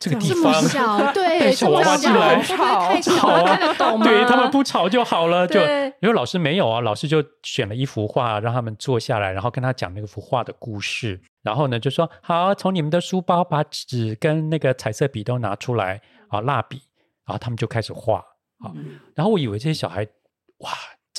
[0.00, 1.12] 这个地方小？
[1.12, 3.28] 对带小娃娃进来太吵？
[3.28, 3.56] 啊，
[4.02, 5.60] 对他们不吵就好了，就
[6.00, 11.20] 因为老师没有啊，老师就选了一幅画让他们坐下来，然后跟他讲那幅画的故事。
[11.42, 16.80] 然后呢，就说好，从你们的书包把纸跟那个彩色笔都拿出来啊，蜡笔，
[17.26, 18.18] 然后他们就开始画
[18.60, 18.72] 啊。
[19.14, 20.06] 然后我以为这些小孩
[20.58, 20.70] 哇，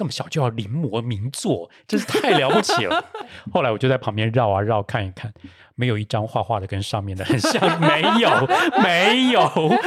[0.02, 3.06] 这么小就要临摹名作，真是太了不起了。
[3.54, 5.32] 后来我就在旁边绕啊绕看一看，
[5.76, 8.32] 没有一张画画的跟上面的很像，没有，
[8.82, 9.41] 没有，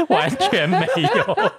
[0.09, 0.87] 完全没
[1.17, 1.53] 有。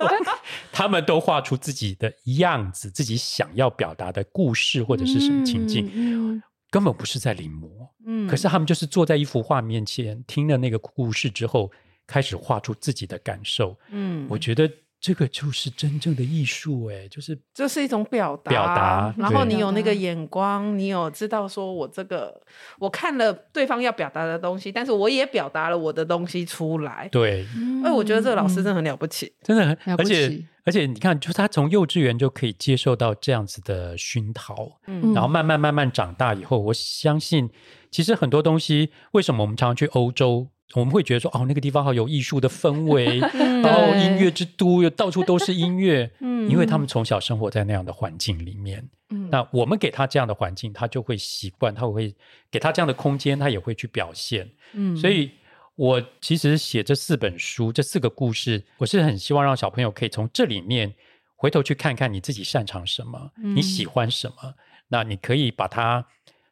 [0.72, 5.88] 他们都画出自己的样子，自己想要表达的故事或者是什么情境。
[5.88, 7.68] 嗯嗯根本不是在临摹，
[8.06, 11.70] 嗯，可是他们就是坐在一幅画面前，听了那个故事之后，
[12.08, 14.70] 开始画出自己的感受，嗯，我觉得
[15.00, 22.42] 这个就是真正的艺术，哎，就是这是一种表达，表达，然后你有那个眼光，你有知道说我这个
[22.80, 27.46] 我看了对方要表达的东西，但是我也表达了我的东西出来，对，
[27.84, 30.46] 哎，我觉得这个老师真的很了不起，真的很了不起，而且。
[30.66, 37.48] 而且你看，就是他从幼稚园就可以接受到这样子的熏陶，嗯，然后慢慢慢慢长大以后，我相信，
[37.92, 43.20] 其实很多东西，为什么我们常常去欧洲，我们会觉得说，哦，那个地方好有艺术的氛围，
[43.64, 52.14] 然后音乐之都，又到处都是音乐， 嗯，因为他们从小生活在那样的环境里面，嗯，那我们给他这样的环境，他就会习惯，他会
[52.50, 55.32] 给他这样的空间，他也会去表现，嗯，所以。
[55.78, 60.96] 我其实写这四本书，这四个故事，我是很希望让小朋友可以从这里面
[61.36, 64.54] 回头去看看你自己擅长什么，嗯、你喜欢什么，
[64.88, 66.08] 那你可以把它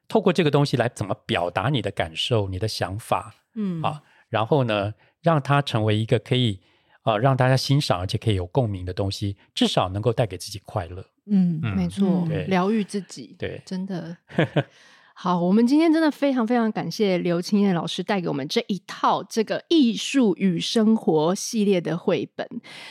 [0.10, 6.60] 透过这个东西来怎么表达你的感受、你的想法，嗯啊，然后呢，让它成为一个可以
[7.04, 11.06] 啊让大家欣赏而且可以有共鸣的东西，至少能够带给自己快乐。
[11.26, 14.18] 嗯，嗯没错，疗愈自己， 对，真的。
[15.16, 22.46] 好，我们今天真的非常非常感谢刘青燕老师带给我们这一套这个艺术与生活系列的绘本。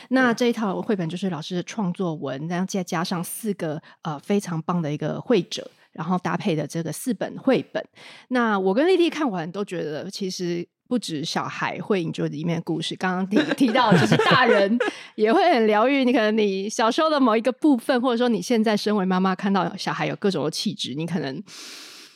[0.07, 7.83] 那这一套绘本就是老师的创作文，然后再加上四个呃非常棒的一个绘者，然后搭配的这个四本绘本。
[8.29, 14.77] 那我跟丽丽看完都觉得，其实不止小孩会 enjoy 里面的故事，刚刚提提到就是大人
[15.15, 16.03] 也会很疗愈。
[16.03, 21.41] 你可能你小时候的某一个部分，或者说你现在身为妈妈看到小孩有各种的气质，你可能。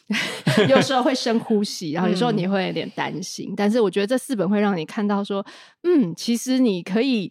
[0.69, 5.45] 有时候会深呼吸，然后有时候你会有点担心，嗯、但是我觉得这四本会让你看到说，
[5.84, 7.30] 嗯，其实你可以，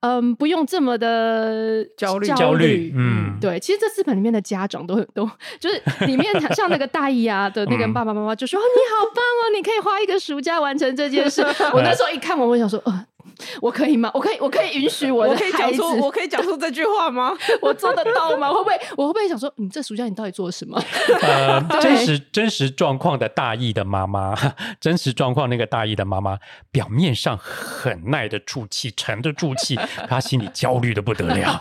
[0.00, 5.28] 嗯，不用这么的焦虑焦虑，嗯，对，其实这四本里面的家长都很都
[5.58, 11.42] 就是里面像那个大姨啊的那个爸爸妈妈就说，你好棒哦，你可以花一个暑假完成这件事。
[11.74, 13.06] 我那时候一看完，我想说，呃。
[13.60, 14.10] 我可以吗？
[14.14, 17.32] 我可以，我可以允许我的孩子，我可以讲出这句话吗？
[17.62, 18.48] 我做得到吗？
[18.52, 18.74] 会不会？
[18.96, 20.80] 我会不会想说，你、嗯、这暑假你到底做了什么？
[21.22, 24.34] 呃， 真实真实状况的大意的妈妈，
[24.80, 26.38] 真实状况那个大意的妈妈，
[26.70, 29.78] 表面上很耐得住气，沉得住气，
[30.08, 31.60] 她心里焦虑的不得了，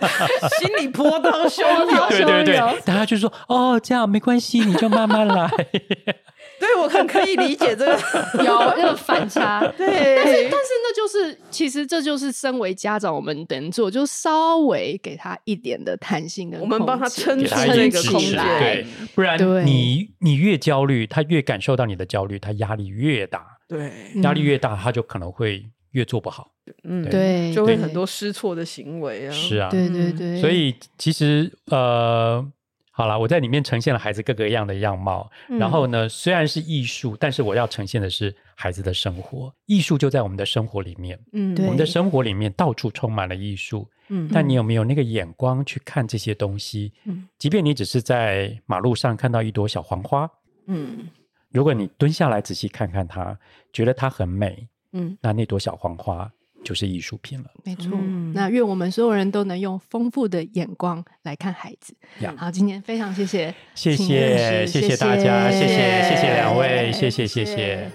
[0.58, 2.08] 心里波涛汹涌。
[2.08, 5.50] 对对对，大家就说哦，这样没关系，你就慢慢来。
[6.60, 7.98] 对，我很可以理解这个。
[8.44, 23.92] 有那个反差，对，但是但是那就是其实这就是身为家长我们能做，就稍微给他一点的弹性的，我们帮他撑出这个空间，对，不然你你越焦虑，他越感受到你的焦虑，他压力越大，对，
[24.22, 26.50] 压力越大，他就可能会越做不好，
[26.84, 32.46] 嗯，对，就会很多失措的行为啊，是啊，对对对，所以其实呃。
[32.98, 35.30] 好了，我在里面呈现了孩子各个样的样貌。
[35.48, 39.54] 嗯、然后呢，虽然是艺术，但是我要呈现的是孩子的生活。
[39.66, 41.16] 艺术就在我们的生活里面。
[41.32, 43.88] 嗯，我们的生活里面到处充满了艺术。
[44.08, 46.92] 嗯，但你有没有那个眼光去看这些东西？
[47.04, 50.28] 嗯，即便你只是在马路上看到一朵小黄花。
[50.66, 51.06] 嗯，
[51.52, 53.38] 如果你蹲下来仔细看看它，
[53.72, 54.66] 觉得它很美。
[54.90, 56.28] 嗯，那那朵小黄花。
[56.64, 57.90] 就是艺术品了，没错。
[57.94, 61.94] 嗯、那愿我们所有人都能用丰富的眼光来看孩子。
[62.36, 67.90] 好，今天非常谢谢，谢谢，谢谢大家，谢谢，谢谢两位，谢谢，谢谢。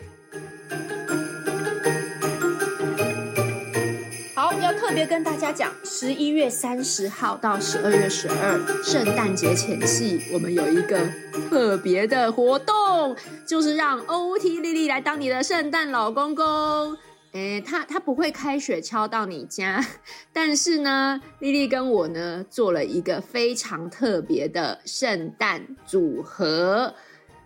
[4.33, 11.07] 好，要特别跟大家讲，十一月三十号到十二月十二，圣诞节前夕，我们有一个
[11.49, 16.97] 特别的活动，就是让 OT 莉莉来当你的圣诞老公公。
[17.33, 19.83] 诶，他他不会开雪橇到你家，
[20.31, 26.93] 但是呢，丽丽跟我呢做了一个非常特别的圣诞组合，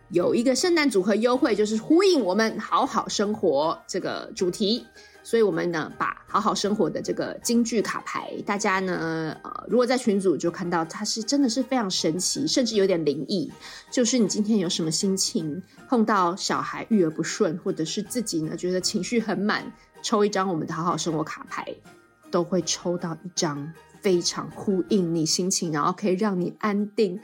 [0.09, 4.85] 有一个圣诞组合优惠，就是呼应我们好好生活这个主题。
[5.27, 13.51] 所以，我们呢，把好好生活的这个金句卡牌，大家呢，呃，如果在群组就看到，它是真的是非常神奇，甚至有点灵异。
[13.91, 21.75] 就是你今天有什么心情，碰到小孩育儿不顺，或者是自己呢觉得情绪很满，抽一张我们的好好生活卡牌，
[22.31, 27.19] 都会抽到一张非常呼应你心情，然后可以让你安定、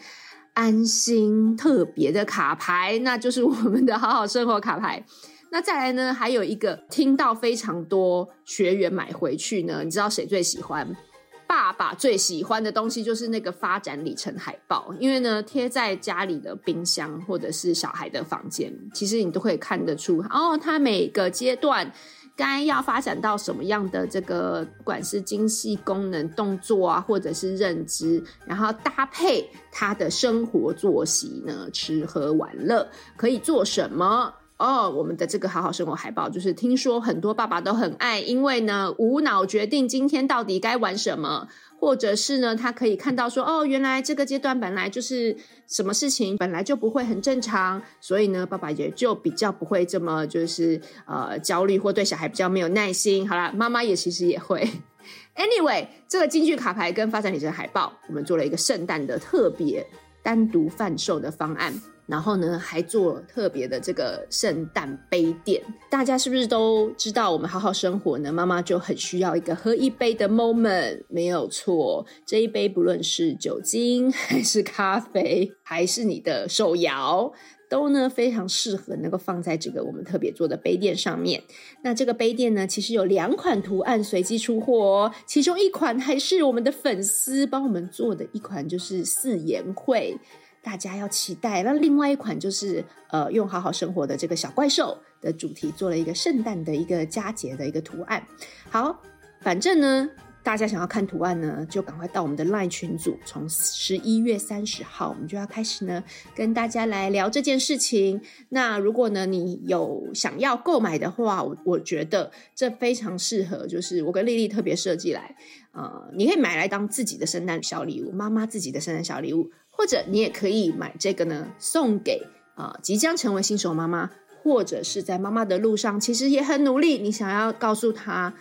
[0.53, 5.05] 安心、特别的卡牌，那就是我们的好好生活卡牌。
[5.53, 6.11] 那再来呢？
[6.11, 10.97] 还有一个听到非常多学员买回去呢，你知道谁最喜欢？
[11.45, 21.93] 爸爸最喜欢的东西就是那个发展里程海报，因为呢，贴在家里的冰箱或者是小孩的房间，其实你都可以看得出哦，他每个阶段
[22.35, 34.33] 该要发展到什么样的这个，不管是精细功能、动作啊，或者是认知，然后搭配他的生活作息呢，吃喝玩乐可以做什么。
[34.57, 41.47] 哦，我们的这个好好生活海报，就是听说很多爸爸都很爱，因为呢，无脑决定今天到底该玩什么，
[41.79, 45.35] 或者是呢，他可以看到说，哦，原来这个阶段本来就是
[45.67, 53.27] 什么事情本来就不会很正常，所以呢，爸爸也就比较不会这么就是呃焦虑或对小孩比较没有耐心。
[53.27, 54.69] 好啦，妈妈也其实也会。
[55.35, 59.85] Anyway，这个金句卡牌跟发展旅程海报，我们做了一个圣诞的特别
[60.21, 61.73] 单独贩售的方案。
[62.05, 65.61] 然后呢，还做特别的这个圣诞杯垫。
[65.89, 68.31] 大家是不是都知道，我们好好生活呢？
[68.31, 72.05] 妈妈就很需要一个喝一杯的 moment，没有错。
[72.25, 77.31] 这一杯不论是酒精，还是咖啡，还是你的手摇，
[77.69, 81.41] 都呢非常适合能够放在这个我们特别做的杯垫上面。
[81.83, 90.17] 那这个杯垫呢，其实有两款图案随机出货哦，其中一款还是我们的粉丝帮我们做的一款，就是四言会。
[90.63, 91.61] 大家要期待。
[91.61, 98.25] 那另外一款就是，呃，用好好生活的这个小怪兽的主题做了一个圣诞的一个佳节的一个图案。
[98.69, 98.97] 好，
[99.41, 100.09] 反正呢，
[100.41, 103.19] 大家想要看图案呢，就赶快到我们的 LINE 群组。
[103.25, 106.01] 从十一月三十号，我们就要开始呢，
[106.33, 108.21] 跟大家来聊这件事情。
[108.49, 115.35] 那如果呢，你有想要购买的话，我我觉得这非常适合，就是我跟丽丽特别设计来，
[115.73, 119.51] 呃，你可以买来当自己的圣诞小礼物，妈妈自己的圣诞小礼物。
[119.75, 122.21] 或者你也可以买这个呢，送给
[122.55, 124.11] 啊、即将成为新手妈妈，
[124.43, 126.99] 或者是在妈妈的路上，其实也很努力。
[126.99, 128.31] 你想要告诉她，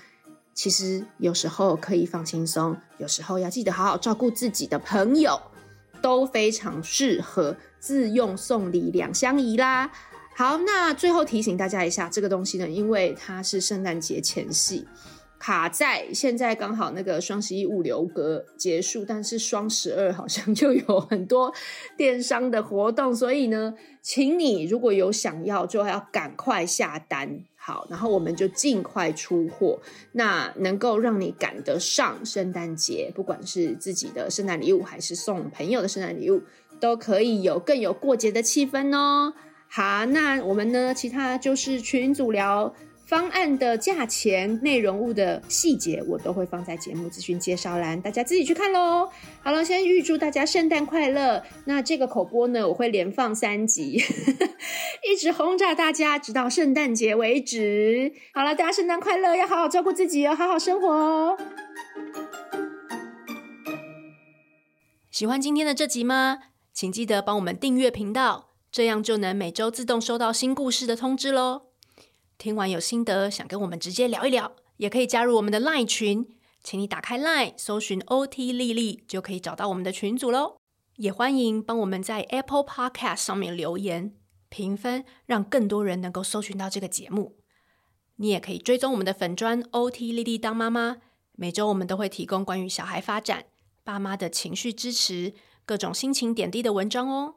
[0.52, 5.40] 其实有时候可以放轻松，有时候要记得好好照顾自己的朋友，
[6.02, 9.90] 都非常适合自用送礼两相宜啦。
[10.36, 14.86] 好，那最后提醒大家一下，这个东西呢，因为它是圣诞节前夕。
[15.42, 21.52] 卡在现在刚好那个双十一物流格结束，但是双十二好像就有很多
[21.96, 27.40] 电商的活动，所以呢，请你如果有想要，就要赶快下单。
[27.56, 29.80] 好，然后我们就尽快出货，
[30.12, 36.40] 那能够让你赶得上圣诞节，不管是自己的圣诞礼物，还是送朋友的圣诞礼物，
[36.78, 39.34] 都可以有更有过节的气氛哦。
[39.66, 42.72] 好，那我们呢，其他就是群组聊。
[43.12, 49.06] 方案的价钱、内容物的细节，我都会放在节目资讯介绍栏，大家自己去看喽。
[49.42, 51.44] 好了，先预祝大家圣诞快乐。
[51.66, 54.02] 那这个口播呢，我会连放三集，
[55.06, 58.14] 一直轰炸大家，直到圣诞节为止。
[58.32, 61.36] 好了，大家圣诞快乐，要好好照顾自己哦，好好生活哦。
[65.10, 66.38] 喜欢今天的这集吗？
[66.72, 71.71] 请记得帮我们订阅频道，这样就能每周自动收到新故事的通知喽。
[72.42, 76.26] 听完有心得，想跟我们直接聊一聊，也可以加入我们的 LINE 群，
[76.60, 80.56] 请你打开 LINE，搜寻 OT 丽丽，就可以找到我们的群组喽。
[80.96, 84.16] 也欢迎帮我们在 Apple Podcast 上面留言
[84.48, 87.36] 评分，让更多人能够搜寻到这个节目。
[88.16, 90.96] 你也可以追踪我们的粉专 OT 丽丽当妈妈，
[91.36, 93.44] 每周我们都会提供关于小孩发展、
[93.84, 95.32] 爸妈的情绪支持、
[95.64, 97.36] 各种心情点滴的文章哦。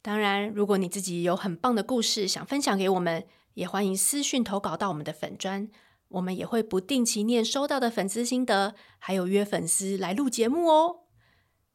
[0.00, 5.68] 当然，如果你自己有很棒的故事想分享给我们，也欢迎私讯投稿到我们的粉专，
[6.08, 11.00] 我们也会不定期念收到的粉丝心得，还有约粉丝来录节目哦。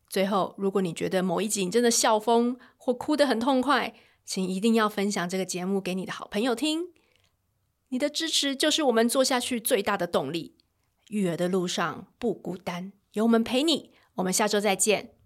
[0.09, 3.93] 最后，如果你觉得某一集你真的笑疯或哭得很痛快，
[4.25, 6.93] 请一定要分享这个节目给你的好朋友听。
[7.89, 10.55] 你的支持就是我们做下去最大的动力。
[11.09, 13.93] 育儿的路上不孤单，有我们陪你。
[14.15, 15.16] 我们下周再见。